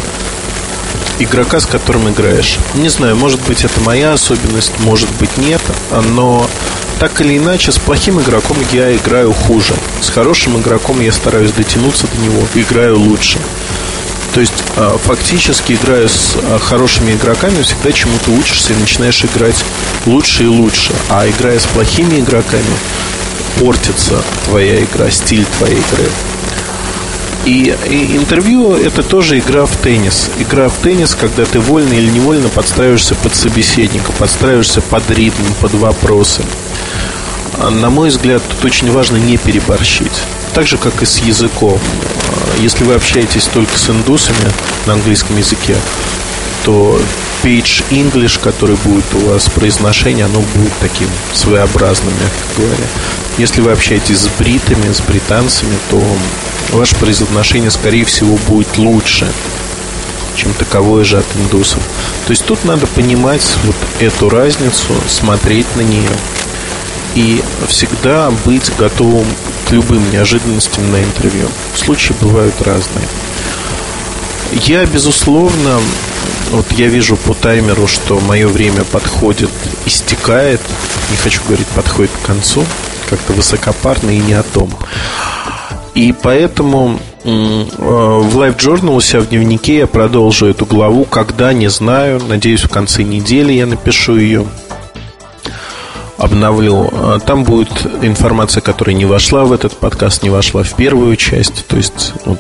игрока, 1.20 1.60
с 1.60 1.67
которым 1.67 2.10
играешь. 2.10 2.58
Не 2.74 2.89
знаю, 2.89 3.15
может 3.15 3.39
быть, 3.44 3.63
это 3.63 3.80
моя 3.82 4.13
особенность, 4.13 4.74
может 4.80 5.12
быть, 5.20 5.38
нет, 5.38 5.62
но 6.15 6.50
так 7.00 7.22
или 7.22 7.38
иначе, 7.38 7.72
с 7.72 7.78
плохим 7.78 8.20
игроком 8.20 8.58
я 8.72 8.96
играю 8.96 9.32
хуже. 9.32 9.76
С 10.02 10.10
хорошим 10.10 10.60
игроком 10.60 11.02
я 11.02 11.12
стараюсь 11.12 11.52
дотянуться 11.52 12.08
до 12.08 12.17
него, 12.24 12.41
играю 12.56 12.98
лучше. 12.98 13.38
То 14.34 14.39
есть, 14.39 14.63
а, 14.78 14.98
фактически, 14.98 15.74
играя 15.74 16.08
с 16.08 16.38
а, 16.41 16.58
хорошими 16.58 17.13
игроками, 17.13 17.62
всегда 17.62 17.91
чему-то 17.91 18.32
учишься 18.32 18.74
и 18.74 18.78
начинаешь 18.78 19.24
играть 19.26 19.63
лучше 20.06 20.44
и 20.44 20.48
лучше. 20.48 20.94
А 21.10 21.28
играя 21.28 21.60
с 21.60 21.65
плохими 21.65 22.20
игроками, 22.20 22.63
портится 23.60 24.24
твоя 24.46 24.84
игра, 24.84 25.12
стиль 25.12 25.46
твоей 25.46 25.76
игры. 25.76 26.10
И, 27.46 27.76
и 27.89 28.17
интервью 28.17 28.76
это 28.76 29.02
тоже 29.04 29.39
игра 29.39 29.65
в 29.65 29.76
теннис. 29.76 30.30
Игра 30.39 30.70
в 30.70 30.78
теннис, 30.78 31.15
когда 31.15 31.44
ты 31.44 31.60
вольно 31.60 31.94
или 31.94 32.10
невольно 32.10 32.50
подстраиваешься 32.50 33.15
под 33.15 33.36
собеседника, 33.36 34.12
подстраиваешься 34.12 34.82
под 34.82 35.10
ритм, 35.10 35.44
под 35.60 35.74
вопросы. 35.74 36.44
А, 37.58 37.70
на 37.70 37.89
мой 37.89 38.10
взгляд, 38.10 38.44
тут 38.48 38.63
очень 38.65 38.91
важно 38.91 39.17
не 39.17 39.38
переборщить. 39.38 40.24
Так 40.54 40.68
же, 40.68 40.78
как 40.78 41.02
и 41.02 41.06
с 41.06 41.20
языком. 41.20 41.80
А, 41.80 42.62
если 42.62 42.84
вы 42.84 42.96
общаетесь 42.96 43.46
только 43.46 43.78
с 43.78 43.90
индусами 43.90 44.52
на 44.86 44.94
английском 44.94 45.38
языке, 45.38 45.76
то 46.64 47.00
page 47.42 47.84
English, 47.90 48.40
который 48.40 48.76
будет 48.78 49.06
у 49.16 49.20
вас 49.30 49.50
произношение, 49.50 50.26
оно 50.26 50.42
будет 50.54 50.74
таким 50.80 51.08
своеобразным, 51.34 52.14
мягко 52.14 52.62
говоря. 52.62 52.88
Если 53.38 53.62
вы 53.62 53.72
общаетесь 53.72 54.20
с 54.20 54.28
бритами, 54.38 54.92
с 54.92 55.02
британцами, 55.02 55.76
то 55.90 56.04
ваше 56.72 56.96
произношение, 56.98 57.72
скорее 57.72 58.06
всего, 58.06 58.38
будет 58.48 58.78
лучше, 58.78 59.28
чем 60.36 60.54
таковое 60.54 61.04
же 61.04 61.18
от 61.18 61.26
индусов. 61.36 61.82
То 62.28 62.32
есть 62.32 62.46
тут 62.46 62.64
надо 62.66 62.88
понимать 62.88 63.58
вот 63.64 63.76
эту 64.00 64.30
разницу, 64.30 64.94
смотреть 65.08 65.68
на 65.76 65.82
нее 65.82 66.10
и 67.15 67.41
всегда 67.67 68.32
быть 68.45 68.71
готовым 68.78 69.28
к 69.67 69.71
любым 69.71 70.10
неожиданностям 70.12 70.91
на 70.91 71.04
интервью. 71.04 71.47
Случаи 71.76 72.13
бывают 72.21 72.62
разные. 72.62 73.08
Я, 74.52 74.86
безусловно, 74.86 75.80
вот 76.52 76.69
я 76.74 76.88
вижу 76.88 77.15
по 77.15 77.34
таймеру, 77.34 77.88
что 77.88 78.19
мое 78.19 78.47
время 78.47 78.84
подходит, 78.84 79.50
истекает. 79.86 80.60
Не 81.10 81.17
хочу 81.17 81.41
говорить, 81.47 81.67
подходит 81.67 82.12
к 82.21 82.26
концу. 82.26 82.65
Как-то 83.10 83.34
высокопарно 83.34 84.10
и 84.10 84.19
не 84.19 84.34
о 84.34 84.43
том. 84.43 84.69
И 85.95 86.13
поэтому 86.13 87.00
э, 87.24 87.30
в 87.30 88.38
Live 88.38 88.58
Journal 88.58 88.95
у 88.95 89.02
себя 89.02 89.21
в 89.21 89.30
дневнике 89.30 89.80
я 89.80 89.88
продолжу 89.88 90.47
эту 90.47 90.65
главу. 90.65 91.06
Когда, 91.06 91.54
не 91.54 91.69
знаю. 91.69 92.21
Надеюсь, 92.28 92.63
в 92.63 92.69
конце 92.69 93.04
недели 93.04 93.54
я 93.54 93.65
напишу 93.65 94.17
ее 94.17 94.45
обновлю. 96.22 96.90
А 96.94 97.20
там 97.20 97.44
будет 97.44 97.86
информация, 98.02 98.62
которая 98.62 98.96
не 98.96 99.06
вошла 99.06 99.44
в 99.44 99.52
этот 99.52 99.76
подкаст, 99.78 100.24
не 100.24 100.30
вошла 100.30 100.64
в 100.64 100.76
первую 100.76 101.16
часть. 101.16 101.66
То 101.68 101.78
есть 101.78 102.14
вот 102.26 102.40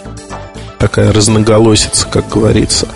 такая 0.77 1.11
разноголосица, 1.11 2.07
как 2.07 2.29
говорится. 2.29 2.87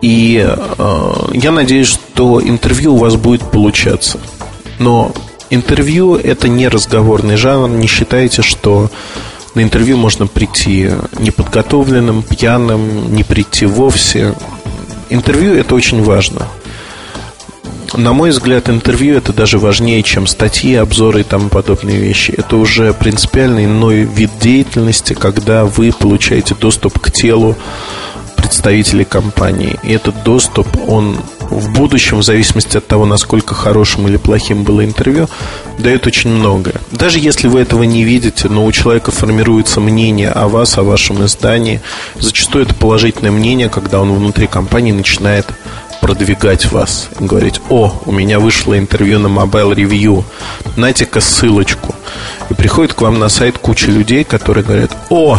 И 0.00 0.46
э, 0.46 1.12
я 1.32 1.50
надеюсь, 1.50 1.88
что 1.88 2.40
интервью 2.40 2.94
у 2.94 2.98
вас 2.98 3.16
будет 3.16 3.42
получаться. 3.50 4.18
Но 4.78 5.12
интервью 5.50 6.14
это 6.14 6.48
не 6.48 6.68
разговорный 6.68 7.36
жанр. 7.36 7.68
Не 7.68 7.86
считайте, 7.86 8.42
что 8.42 8.90
на 9.54 9.62
интервью 9.62 9.96
можно 9.96 10.26
прийти 10.28 10.90
неподготовленным, 11.18 12.22
пьяным, 12.22 13.12
не 13.14 13.24
прийти 13.24 13.66
вовсе. 13.66 14.34
Интервью 15.10 15.54
это 15.54 15.74
очень 15.74 16.02
важно. 16.02 16.46
На 17.94 18.12
мой 18.12 18.30
взгляд, 18.30 18.68
интервью 18.68 19.16
это 19.16 19.32
даже 19.32 19.58
важнее, 19.58 20.02
чем 20.02 20.26
статьи, 20.26 20.74
обзоры 20.74 21.20
и 21.20 21.24
тому 21.24 21.48
подобные 21.48 21.98
вещи. 21.98 22.32
Это 22.36 22.56
уже 22.56 22.92
принципиально 22.92 23.64
иной 23.64 24.02
вид 24.02 24.30
деятельности, 24.40 25.14
когда 25.14 25.64
вы 25.64 25.92
получаете 25.92 26.54
доступ 26.54 27.00
к 27.00 27.10
телу 27.10 27.56
представителей 28.36 29.04
компании. 29.04 29.78
И 29.82 29.92
этот 29.92 30.22
доступ, 30.22 30.66
он 30.88 31.16
в 31.50 31.72
будущем, 31.72 32.18
в 32.18 32.22
зависимости 32.22 32.76
от 32.76 32.86
того, 32.86 33.06
насколько 33.06 33.54
хорошим 33.54 34.06
или 34.06 34.16
плохим 34.16 34.62
было 34.62 34.84
интервью, 34.84 35.28
дает 35.78 36.06
очень 36.06 36.30
многое. 36.30 36.76
Даже 36.92 37.18
если 37.18 37.48
вы 37.48 37.60
этого 37.60 37.82
не 37.82 38.04
видите, 38.04 38.48
но 38.48 38.64
у 38.64 38.72
человека 38.72 39.10
формируется 39.10 39.80
мнение 39.80 40.30
о 40.30 40.48
вас, 40.48 40.78
о 40.78 40.84
вашем 40.84 41.24
издании. 41.24 41.80
Зачастую 42.18 42.64
это 42.64 42.74
положительное 42.74 43.32
мнение, 43.32 43.68
когда 43.68 44.00
он 44.00 44.12
внутри 44.12 44.46
компании 44.46 44.92
начинает 44.92 45.46
продвигать 46.00 46.70
вас. 46.72 47.08
Говорить, 47.18 47.60
о, 47.68 48.00
у 48.06 48.12
меня 48.12 48.40
вышло 48.40 48.78
интервью 48.78 49.18
на 49.18 49.28
Mobile 49.28 49.74
Review, 49.74 50.24
найте-ка 50.76 51.20
ссылочку. 51.20 51.94
И 52.48 52.54
приходит 52.54 52.94
к 52.94 53.02
вам 53.02 53.18
на 53.18 53.28
сайт 53.28 53.58
куча 53.58 53.90
людей, 53.90 54.24
которые 54.24 54.64
говорят, 54.64 54.96
о, 55.10 55.38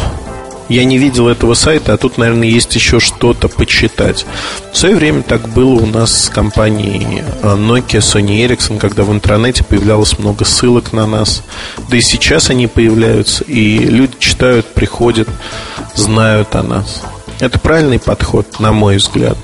я 0.71 0.86
не 0.86 0.97
видел 0.97 1.28
этого 1.28 1.54
сайта, 1.54 1.93
а 1.93 1.97
тут, 1.97 2.17
наверное, 2.17 2.47
есть 2.47 2.74
еще 2.76 3.02
что-то 3.02 3.50
почитать. 3.50 4.26
В 4.71 4.78
свое 4.78 4.95
время 4.95 5.21
так 5.21 5.50
было 5.50 5.82
у 5.82 5.86
нас 5.86 6.26
с 6.26 6.30
компанией 6.30 7.24
э, 7.41 7.56
Nokia, 7.58 8.00
Sony 8.00 8.47
Ericsson, 8.47 8.80
когда 8.80 9.04
в 9.04 9.12
интернете 9.12 9.65
появлялось 9.65 10.17
много 10.17 10.45
ссылок 10.45 10.93
на 10.93 11.06
нас. 11.06 11.43
Да 11.89 11.97
и 11.97 12.02
сейчас 12.02 12.50
они 12.50 12.67
появляются, 12.67 13.43
и 13.43 13.80
люди 13.80 14.13
читают, 14.19 14.65
приходят, 14.67 15.28
знают 15.93 16.56
о 16.56 16.63
нас. 16.63 17.02
Это 17.41 17.60
правильный 17.60 18.00
подход, 18.00 18.62
на 18.62 18.71
мой 18.71 18.95
взгляд. 18.95 19.38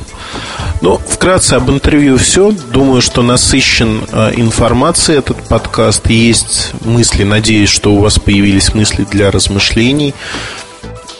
Ну, 0.80 0.98
вкратце 0.98 1.56
об 1.56 1.70
интервью 1.72 2.18
все. 2.18 2.52
Думаю, 2.52 3.02
что 3.02 3.24
насыщен 3.24 4.04
э, 4.12 4.34
информацией 4.36 5.18
этот 5.18 5.38
подкаст. 5.48 6.08
Есть 6.08 6.74
мысли, 6.86 7.24
надеюсь, 7.24 7.70
что 7.70 7.94
у 7.94 8.00
вас 8.00 8.20
появились 8.20 8.74
мысли 8.76 9.06
для 9.10 9.32
размышлений. 9.32 10.14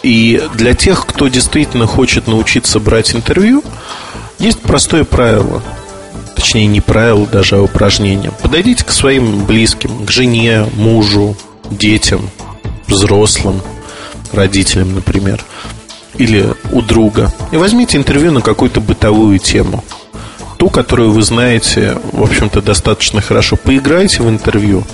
И 0.04 0.40
для 0.54 0.74
тех, 0.74 1.04
кто 1.06 1.26
действительно 1.26 1.86
хочет 1.86 2.28
научиться 2.28 2.78
брать 2.78 3.16
интервью, 3.16 3.64
есть 4.38 4.60
простое 4.60 5.02
правило. 5.02 5.60
Точнее, 6.36 6.66
не 6.66 6.80
правило, 6.80 7.26
даже 7.26 7.56
а 7.56 7.62
упражнение. 7.62 8.30
Подойдите 8.40 8.84
к 8.84 8.92
своим 8.92 9.44
близким, 9.44 10.06
к 10.06 10.10
жене, 10.10 10.66
мужу, 10.76 11.36
детям, 11.68 12.30
взрослым, 12.86 13.60
родителям, 14.32 14.94
например 14.94 15.44
или 16.18 16.54
у 16.72 16.82
друга 16.82 17.32
и 17.52 17.56
возьмите 17.56 17.96
интервью 17.96 18.32
на 18.32 18.40
какую-то 18.40 18.80
бытовую 18.80 19.38
тему. 19.38 19.84
Ту, 20.58 20.68
которую 20.70 21.12
вы 21.12 21.22
знаете, 21.22 21.96
в 22.12 22.22
общем-то, 22.22 22.60
достаточно 22.60 23.20
хорошо. 23.20 23.56
Поиграйте 23.56 24.22
в 24.22 24.28
интервью, 24.28 24.84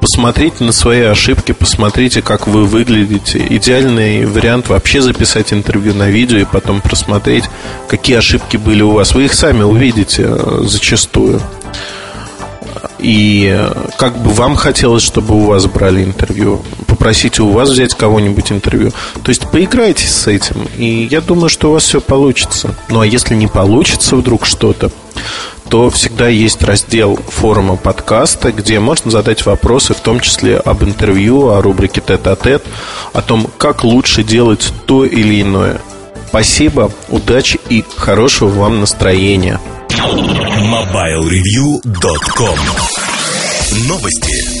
посмотрите 0.00 0.64
на 0.64 0.72
свои 0.72 1.02
ошибки, 1.02 1.52
посмотрите, 1.52 2.22
как 2.22 2.48
вы 2.48 2.64
выглядите. 2.64 3.44
Идеальный 3.50 4.26
вариант 4.26 4.68
вообще 4.68 5.00
записать 5.00 5.52
интервью 5.52 5.94
на 5.94 6.08
видео 6.08 6.38
и 6.38 6.44
потом 6.44 6.80
просмотреть, 6.80 7.44
какие 7.88 8.16
ошибки 8.16 8.56
были 8.56 8.82
у 8.82 8.90
вас. 8.90 9.14
Вы 9.14 9.26
их 9.26 9.34
сами 9.34 9.62
увидите 9.62 10.24
э, 10.26 10.60
зачастую. 10.64 11.40
И 12.98 13.58
как 13.96 14.16
бы 14.18 14.30
вам 14.30 14.56
хотелось, 14.56 15.02
чтобы 15.02 15.34
у 15.34 15.46
вас 15.46 15.66
брали 15.66 16.02
интервью, 16.04 16.62
попросите 16.86 17.42
у 17.42 17.50
вас 17.50 17.70
взять 17.70 17.94
кого-нибудь 17.94 18.50
интервью. 18.50 18.92
То 19.22 19.28
есть 19.28 19.48
поиграйте 19.50 20.06
с 20.06 20.26
этим, 20.26 20.66
и 20.76 21.06
я 21.10 21.20
думаю, 21.20 21.48
что 21.48 21.70
у 21.70 21.72
вас 21.74 21.84
все 21.84 22.00
получится. 22.00 22.74
Ну 22.88 23.00
а 23.00 23.06
если 23.06 23.34
не 23.34 23.46
получится 23.46 24.16
вдруг 24.16 24.46
что-то, 24.46 24.90
то 25.68 25.90
всегда 25.90 26.28
есть 26.28 26.62
раздел 26.62 27.18
форума 27.28 27.76
подкаста, 27.76 28.52
где 28.52 28.80
можно 28.80 29.10
задать 29.10 29.44
вопросы, 29.44 29.92
в 29.94 30.00
том 30.00 30.20
числе 30.20 30.56
об 30.56 30.82
интервью, 30.82 31.50
о 31.50 31.60
рубрике 31.60 32.00
тет-а-тет, 32.00 32.64
о 33.12 33.20
том, 33.20 33.48
как 33.58 33.84
лучше 33.84 34.24
делать 34.24 34.72
то 34.86 35.04
или 35.04 35.42
иное. 35.42 35.80
Спасибо, 36.28 36.92
удачи 37.08 37.58
и 37.70 37.82
хорошего 37.96 38.50
вам 38.50 38.80
настроения. 38.80 39.58
MobileReview.com 39.88 42.58
Новости. 43.88 44.58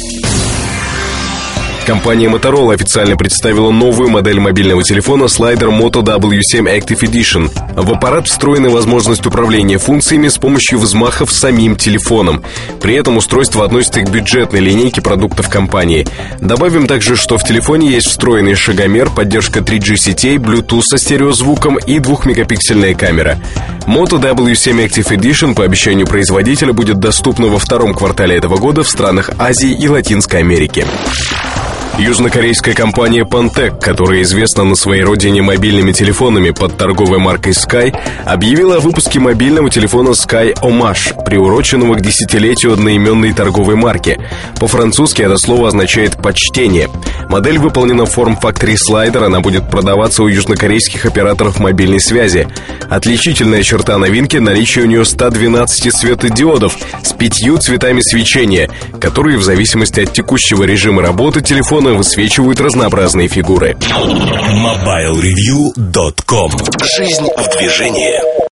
Компания 1.88 2.28
Motorola 2.28 2.74
официально 2.74 3.16
представила 3.16 3.70
новую 3.70 4.10
модель 4.10 4.40
мобильного 4.40 4.82
телефона 4.82 5.24
Slider 5.24 5.70
Moto 5.70 6.02
W7 6.02 6.64
Active 6.64 7.00
Edition. 7.00 7.50
В 7.74 7.92
аппарат 7.92 8.28
встроена 8.28 8.68
возможность 8.68 9.24
управления 9.24 9.78
функциями 9.78 10.28
с 10.28 10.36
помощью 10.36 10.78
взмахов 10.78 11.32
самим 11.32 11.76
телефоном. 11.76 12.44
При 12.80 12.94
этом 12.94 13.16
устройство 13.16 13.64
относится 13.64 14.00
к 14.00 14.10
бюджетной 14.10 14.60
линейке 14.60 15.00
продуктов 15.00 15.48
компании. 15.48 16.06
Добавим 16.40 16.86
также, 16.86 17.16
что 17.16 17.38
в 17.38 17.44
телефоне 17.44 17.90
есть 17.90 18.08
встроенный 18.08 18.54
шагомер, 18.54 19.10
поддержка 19.10 19.60
3G 19.60 19.96
сетей, 19.96 20.36
Bluetooth 20.36 20.82
со 20.82 20.98
стереозвуком 20.98 21.78
и 21.78 21.98
2-мегапиксельная 21.98 22.94
камера. 22.94 23.38
Moto 23.86 24.20
W7 24.20 24.86
Active 24.86 25.16
Edition 25.16 25.54
по 25.54 25.64
обещанию 25.64 26.06
производителя 26.06 26.72
будет 26.72 26.98
доступна 26.98 27.46
во 27.46 27.58
втором 27.58 27.94
квартале 27.94 28.36
этого 28.36 28.56
года 28.58 28.82
в 28.82 28.88
странах 28.88 29.30
Азии 29.38 29.72
и 29.72 29.88
Латинской 29.88 30.40
Америки. 30.40 30.86
Южнокорейская 31.98 32.74
компания 32.74 33.24
Pantec, 33.24 33.80
которая 33.80 34.22
известна 34.22 34.62
на 34.62 34.76
своей 34.76 35.02
родине 35.02 35.42
мобильными 35.42 35.90
телефонами 35.90 36.50
под 36.50 36.76
торговой 36.76 37.18
маркой 37.18 37.54
Sky, 37.54 37.92
объявила 38.24 38.76
о 38.76 38.80
выпуске 38.80 39.18
мобильного 39.18 39.68
телефона 39.68 40.10
Sky 40.10 40.54
Homage, 40.62 41.24
приуроченного 41.24 41.96
к 41.96 42.00
десятилетию 42.00 42.74
одноименной 42.74 43.32
торговой 43.32 43.74
марки. 43.74 44.16
По-французски 44.60 45.22
это 45.22 45.36
слово 45.38 45.68
означает 45.68 46.22
«почтение». 46.22 46.88
Модель 47.28 47.58
выполнена 47.58 48.06
в 48.06 48.10
форм-факторе 48.10 48.78
слайдер, 48.78 49.24
она 49.24 49.40
будет 49.40 49.68
продаваться 49.68 50.22
у 50.22 50.28
южнокорейских 50.28 51.04
операторов 51.04 51.58
мобильной 51.58 52.00
связи. 52.00 52.48
Отличительная 52.88 53.62
черта 53.62 53.98
новинки– 53.98 54.36
наличие 54.38 54.84
у 54.84 54.88
нее 54.88 55.04
112 55.04 55.94
светодиодов 55.94 56.78
с 57.02 57.12
пятью 57.12 57.58
цветами 57.58 58.00
свечения, 58.00 58.70
которые 58.98 59.36
в 59.36 59.42
зависимости 59.42 60.00
от 60.00 60.12
текущего 60.12 60.64
режима 60.64 61.02
работы 61.02 61.42
телефона 61.42 61.87
телефона 61.88 61.94
высвечивают 61.94 62.60
разнообразные 62.60 63.28
фигуры. 63.28 63.76
MobileReview.com 63.80 66.50
Жизнь 66.96 67.28
в 67.36 67.58
движении 67.58 68.47